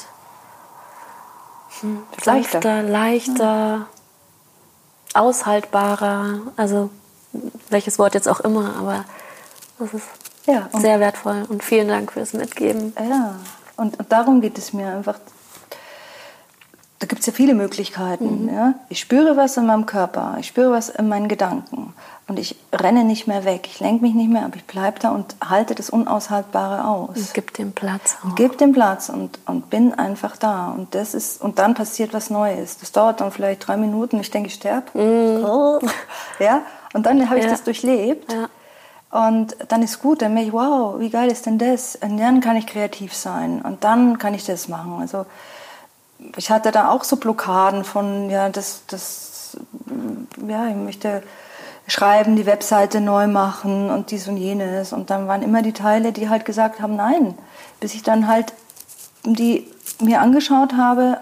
[1.81, 3.87] hm, leichter, sanfter, leichter,
[5.13, 6.41] aushaltbarer.
[6.57, 6.89] Also
[7.69, 9.05] welches Wort jetzt auch immer, aber
[9.79, 10.07] das ist
[10.45, 12.93] ja, sehr wertvoll und vielen Dank fürs Mitgeben.
[12.97, 13.35] Ja,
[13.75, 15.19] und, und darum geht es mir einfach.
[16.99, 18.45] Da gibt es ja viele Möglichkeiten.
[18.45, 18.49] Mhm.
[18.49, 18.73] Ja?
[18.89, 21.93] Ich spüre was in meinem Körper, ich spüre was in meinen Gedanken
[22.27, 25.11] und ich renne nicht mehr weg, ich lenke mich nicht mehr ab, ich bleibe da
[25.11, 27.15] und halte das Unaushaltbare aus.
[27.15, 28.17] Und gib dem Platz.
[28.25, 28.33] Auch.
[28.35, 30.71] Gib dem Platz und, und bin einfach da.
[30.71, 32.79] Und, das ist, und dann passiert was Neues.
[32.79, 34.97] Das dauert dann vielleicht drei Minuten, ich denke, ich sterbe.
[34.97, 35.87] Mhm.
[36.39, 36.61] Ja?
[36.93, 37.51] Und dann habe ich ja.
[37.51, 38.31] das durchlebt.
[38.31, 38.49] Ja.
[39.17, 41.95] Und dann ist gut, dann merke ich, wow, wie geil ist denn das?
[41.95, 44.99] Und dann kann ich kreativ sein und dann kann ich das machen.
[45.01, 45.25] Also
[46.35, 49.57] ich hatte da auch so Blockaden von, ja, das, das,
[50.47, 51.23] ja, ich möchte
[51.87, 54.93] schreiben, die Webseite neu machen und dies und jenes.
[54.93, 57.35] Und dann waren immer die Teile, die halt gesagt haben, nein.
[57.79, 58.53] Bis ich dann halt
[59.23, 59.67] die
[59.99, 61.17] mir angeschaut habe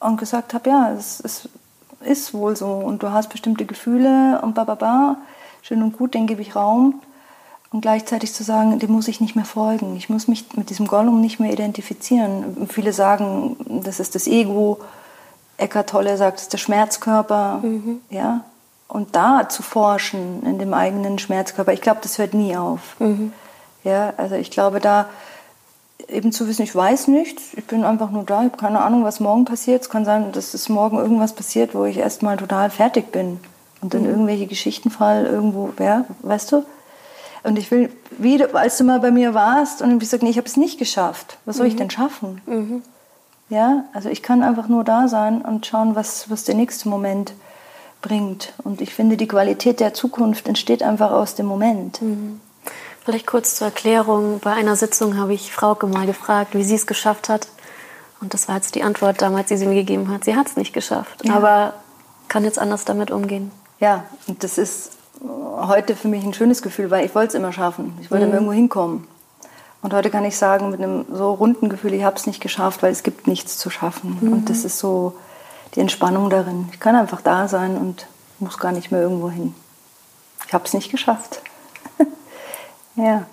[0.00, 1.48] und gesagt habe, ja, es, es
[2.00, 5.16] ist wohl so und du hast bestimmte Gefühle und ba, ba, ba
[5.62, 7.00] schön und gut, den gebe ich Raum.
[7.72, 9.96] Und gleichzeitig zu sagen, dem muss ich nicht mehr folgen.
[9.96, 12.68] Ich muss mich mit diesem Gollum nicht mehr identifizieren.
[12.68, 14.78] Viele sagen, das ist das Ego.
[15.56, 17.60] Eckhart Tolle sagt, es ist der Schmerzkörper.
[17.62, 18.00] Mhm.
[18.10, 18.44] Ja?
[18.88, 23.00] Und da zu forschen in dem eigenen Schmerzkörper, ich glaube, das hört nie auf.
[23.00, 23.32] Mhm.
[23.84, 25.06] Ja, also ich glaube, da
[26.08, 29.02] eben zu wissen, ich weiß nichts, ich bin einfach nur da, ich habe keine Ahnung,
[29.04, 29.80] was morgen passiert.
[29.80, 33.40] Es kann sein, dass es morgen irgendwas passiert, wo ich erstmal total fertig bin
[33.82, 34.10] und dann mhm.
[34.10, 36.64] irgendwelche Geschichten fallen irgendwo, ja, weißt du?
[37.42, 40.30] Und ich will, wie du, als du mal bei mir warst und ich gesagt, nee,
[40.30, 41.38] ich habe es nicht geschafft.
[41.44, 41.72] Was soll mhm.
[41.72, 42.40] ich denn schaffen?
[42.46, 42.82] Mhm.
[43.48, 47.34] Ja, also ich kann einfach nur da sein und schauen, was, was der nächste Moment
[48.00, 48.52] bringt.
[48.62, 52.00] Und ich finde, die Qualität der Zukunft entsteht einfach aus dem Moment.
[52.00, 52.40] Mhm.
[53.04, 54.38] Vielleicht kurz zur Erklärung.
[54.38, 57.48] Bei einer Sitzung habe ich Frauke mal gefragt, wie sie es geschafft hat.
[58.20, 60.24] Und das war jetzt die Antwort damals, die sie mir gegeben hat.
[60.24, 61.34] Sie hat es nicht geschafft, ja.
[61.34, 61.74] aber
[62.28, 63.50] kann jetzt anders damit umgehen.
[63.82, 67.52] Ja, und das ist heute für mich ein schönes Gefühl, weil ich wollte es immer
[67.52, 67.98] schaffen.
[68.00, 68.32] Ich wollte mhm.
[68.32, 69.08] irgendwo hinkommen.
[69.82, 72.84] Und heute kann ich sagen, mit einem so runden Gefühl, ich habe es nicht geschafft,
[72.84, 74.18] weil es gibt nichts zu schaffen.
[74.20, 74.32] Mhm.
[74.32, 75.16] Und das ist so
[75.74, 76.68] die Entspannung darin.
[76.72, 78.06] Ich kann einfach da sein und
[78.38, 79.52] muss gar nicht mehr irgendwo hin.
[80.46, 81.42] Ich habe es nicht geschafft.
[82.94, 83.26] ja.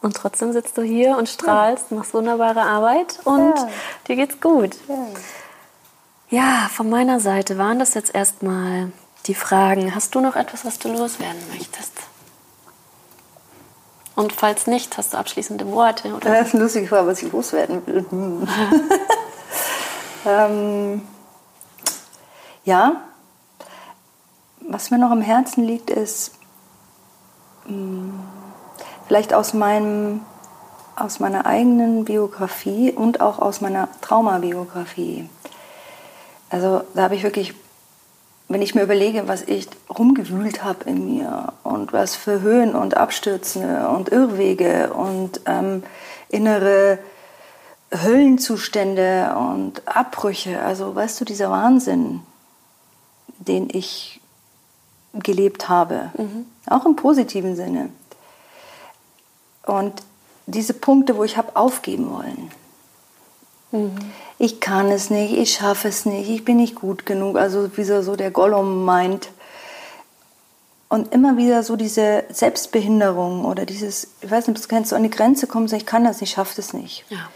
[0.00, 1.96] Und trotzdem sitzt du hier und strahlst, ja.
[1.96, 3.68] machst wunderbare Arbeit und ja.
[4.06, 4.76] dir geht's gut.
[6.30, 6.38] Ja.
[6.38, 8.92] ja, von meiner Seite waren das jetzt erstmal
[9.26, 9.94] die Fragen.
[9.94, 11.92] Hast du noch etwas, was du loswerden möchtest?
[14.14, 16.14] Und falls nicht, hast du abschließende Worte?
[16.14, 16.30] Oder?
[16.30, 18.04] Das ist lustige Frage, was ich loswerden will.
[18.10, 18.48] Hm.
[20.26, 21.02] ähm,
[22.64, 23.02] ja,
[24.60, 26.32] was mir noch am Herzen liegt, ist
[27.66, 28.20] mh, hm,
[29.06, 30.20] vielleicht aus, meinem,
[30.94, 35.28] aus meiner eigenen Biografie und auch aus meiner Traumabiografie.
[36.50, 37.54] Also da habe ich wirklich
[38.52, 42.96] wenn ich mir überlege, was ich rumgewühlt habe in mir und was für Höhen und
[42.96, 45.82] Abstürze und Irrwege und ähm,
[46.28, 46.98] innere
[47.90, 52.20] Höllenzustände und Abbrüche, also weißt du, dieser Wahnsinn,
[53.38, 54.20] den ich
[55.14, 56.46] gelebt habe, mhm.
[56.66, 57.90] auch im positiven Sinne.
[59.66, 60.02] Und
[60.46, 62.50] diese Punkte, wo ich habe aufgeben wollen.
[63.70, 67.36] Mhm ich kann es nicht, ich schaffe es nicht, ich bin nicht gut genug.
[67.36, 69.28] Also wie so der Gollum meint.
[70.88, 75.04] Und immer wieder so diese Selbstbehinderung oder dieses, ich weiß nicht, du kennst, so an
[75.04, 77.04] die Grenze kommen und sagen, ich kann das nicht, ich schaffe das nicht.
[77.08, 77.28] Ja.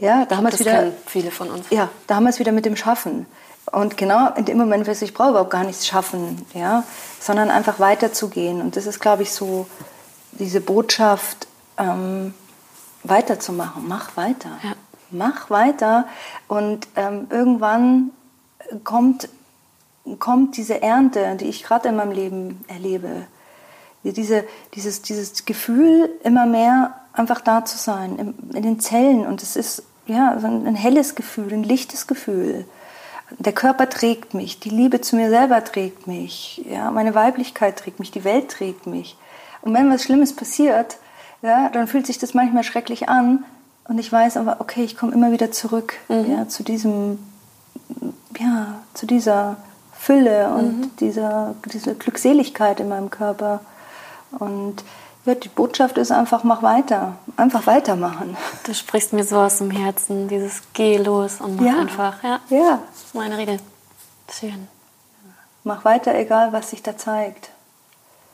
[0.00, 0.90] Ja, da haben wir es wieder.
[1.06, 1.66] viele von uns.
[1.70, 3.26] Ja, da haben wir es wieder mit dem Schaffen.
[3.70, 6.82] Und genau in dem Moment, ich brauche überhaupt gar nichts schaffen, ja,
[7.20, 8.60] sondern einfach weiterzugehen.
[8.60, 9.68] Und das ist, glaube ich, so
[10.32, 11.46] diese Botschaft,
[11.78, 12.34] ähm,
[13.04, 13.86] weiterzumachen.
[13.86, 14.50] Mach weiter.
[14.64, 14.72] Ja
[15.10, 16.06] mach weiter
[16.46, 18.10] und ähm, irgendwann
[18.84, 19.28] kommt,
[20.18, 23.26] kommt diese Ernte, die ich gerade in meinem Leben erlebe.
[24.04, 24.44] Diese,
[24.74, 29.26] dieses, dieses Gefühl, immer mehr einfach da zu sein, in, in den Zellen.
[29.26, 32.64] Und es ist ja, ein, ein helles Gefühl, ein lichtes Gefühl.
[33.38, 38.00] Der Körper trägt mich, die Liebe zu mir selber trägt mich, ja, meine Weiblichkeit trägt
[38.00, 39.18] mich, die Welt trägt mich.
[39.60, 40.96] Und wenn was Schlimmes passiert,
[41.42, 43.44] ja, dann fühlt sich das manchmal schrecklich an,
[43.88, 46.30] und ich weiß aber, okay, ich komme immer wieder zurück mhm.
[46.30, 47.18] ja, zu diesem,
[48.38, 49.56] ja, zu dieser
[49.98, 50.96] Fülle und mhm.
[51.00, 53.60] dieser, dieser Glückseligkeit in meinem Körper.
[54.38, 54.84] Und
[55.24, 57.16] Ja, die Botschaft ist einfach, mach weiter.
[57.36, 58.36] Einfach weitermachen.
[58.64, 61.78] Du sprichst mir so aus dem Herzen, dieses Geh los und mach Ja.
[61.80, 62.22] einfach.
[62.22, 62.78] Ja, Ja,
[63.12, 63.58] meine Rede.
[64.30, 64.68] Schön.
[65.64, 67.50] mach weiter, egal was sich da zeigt.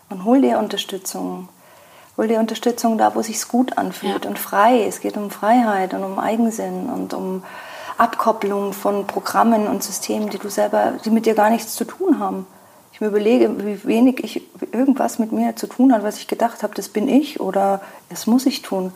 [0.08, 1.48] Und hol dir Unterstützung.
[2.16, 4.30] Hol dir Unterstützung da, wo es sich gut anfühlt Ja.
[4.30, 4.84] und frei.
[4.86, 7.42] Es geht um Freiheit und um Eigensinn und um
[7.98, 12.18] Abkopplung von Programmen und Systemen, die du selber, die mit dir gar nichts zu tun
[12.18, 12.46] haben.
[12.92, 14.42] Ich mir überlege, wie wenig ich
[14.72, 18.26] irgendwas mit mir zu tun hat, was ich gedacht habe, das bin ich oder das
[18.28, 18.92] muss ich tun.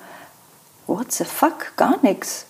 [0.87, 1.77] What the fuck?
[1.77, 2.47] Gar nichts.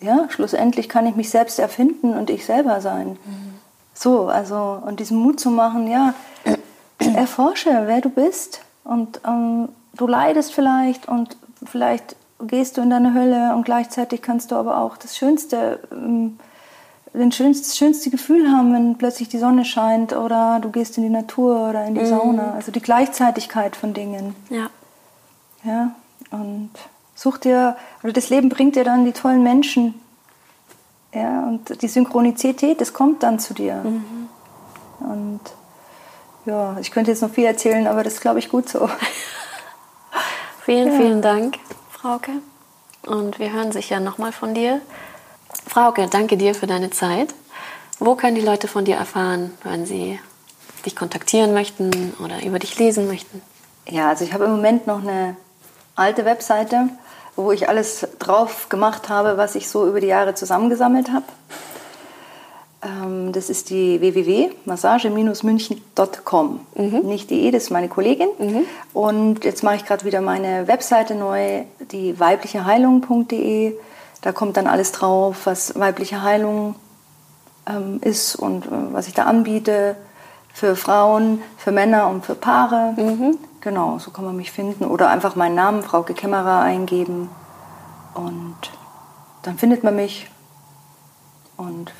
[0.00, 3.16] Ja, schlussendlich kann ich mich selbst erfinden und ich selber sein.
[3.94, 6.14] So, also, und diesen Mut zu machen, ja,
[7.14, 8.60] erforsche, wer du bist.
[8.84, 9.68] Und ähm,
[9.98, 14.78] du leidest vielleicht und vielleicht gehst du in deine Hölle und gleichzeitig kannst du aber
[14.78, 16.38] auch das schönste, ähm,
[17.12, 21.10] den das schönste Gefühl haben, wenn plötzlich die Sonne scheint oder du gehst in die
[21.10, 22.54] Natur oder in die Sauna.
[22.54, 24.34] Also die Gleichzeitigkeit von Dingen.
[24.50, 24.70] Ja.
[25.64, 25.90] Ja,
[26.30, 26.70] und
[27.16, 29.94] such dir, oder das Leben bringt dir dann die tollen Menschen.
[31.12, 33.82] Ja, und die Synchronizität, das kommt dann zu dir.
[35.00, 35.40] Und
[36.44, 38.88] ja, ich könnte jetzt noch viel erzählen, aber das ist, glaube ich, gut so.
[40.68, 40.98] Vielen, Ja.
[40.98, 41.58] vielen Dank,
[41.90, 42.30] Frauke.
[43.06, 44.82] Und wir hören sicher nochmal von dir.
[45.66, 47.32] Frauke, danke dir für deine Zeit.
[47.98, 50.20] Wo können die Leute von dir erfahren, wenn sie
[50.84, 53.40] dich kontaktieren möchten oder über dich lesen möchten?
[53.88, 55.36] Ja, also ich habe im Moment noch eine
[55.96, 56.90] alte Webseite,
[57.34, 61.24] wo ich alles drauf gemacht habe, was ich so über die Jahre zusammengesammelt habe.
[62.82, 66.60] Ähm, das ist die www.massage-münchen.com.
[67.04, 68.28] Nicht die, das ist meine Kollegin.
[68.92, 71.62] Und jetzt mache ich gerade wieder meine Webseite neu,
[71.92, 73.74] die weiblicheheilung.de.
[74.20, 76.74] Da kommt dann alles drauf, was weibliche Heilung
[77.68, 79.96] ähm, ist und äh, was ich da anbiete
[80.52, 82.94] für Frauen, für Männer und für Paare.
[83.60, 84.84] Genau, so kann man mich finden.
[84.84, 87.28] Oder einfach meinen Namen, Frauke Kämmerer, eingeben.
[88.14, 88.56] Und
[89.42, 90.28] dann findet man mich.
[91.56, 91.92] Und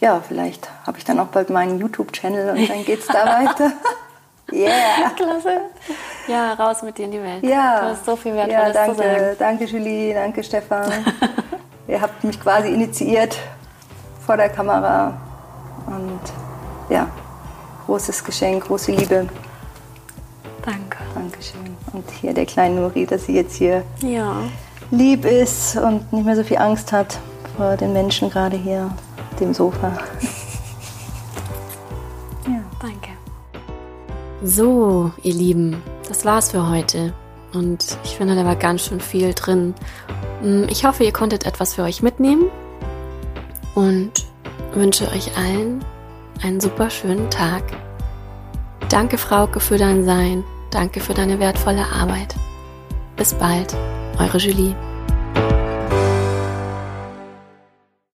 [0.00, 3.72] ja, vielleicht habe ich dann auch bald meinen YouTube-Channel und dann geht es da weiter.
[4.52, 5.10] Yeah!
[5.14, 5.60] Klasse.
[6.26, 7.42] Ja, raus mit dir in die Welt.
[7.44, 7.82] Ja.
[7.82, 9.36] Du hast so viel ja, Wertvolles danke, zu sagen.
[9.38, 10.90] danke Julie, danke Stefan.
[11.86, 13.38] Ihr habt mich quasi initiiert
[14.26, 15.14] vor der Kamera.
[15.86, 16.20] Und
[16.88, 17.06] ja,
[17.86, 19.28] großes Geschenk, große Liebe.
[20.64, 20.98] Danke.
[21.14, 21.76] Dankeschön.
[21.92, 24.34] Und hier der kleine Nuri, dass sie jetzt hier Ja.
[24.90, 27.18] lieb ist und nicht mehr so viel Angst hat
[27.56, 28.90] vor den Menschen gerade hier
[29.40, 29.88] dem Sofa.
[32.46, 32.62] ja.
[32.80, 33.10] Danke.
[34.42, 37.12] So, ihr Lieben, das war's für heute.
[37.52, 39.74] Und ich finde, da war ganz schön viel drin.
[40.42, 42.44] Mm, Ich hoffe, ihr konntet etwas für euch mitnehmen
[43.74, 44.12] und
[44.72, 45.84] wünsche euch allen
[46.42, 47.64] einen super schönen Tag.
[48.88, 50.44] Danke, Frauke, für dein Sein.
[50.70, 52.34] Danke für deine wertvolle Arbeit.
[53.16, 53.76] Bis bald,
[54.18, 54.74] eure Julie.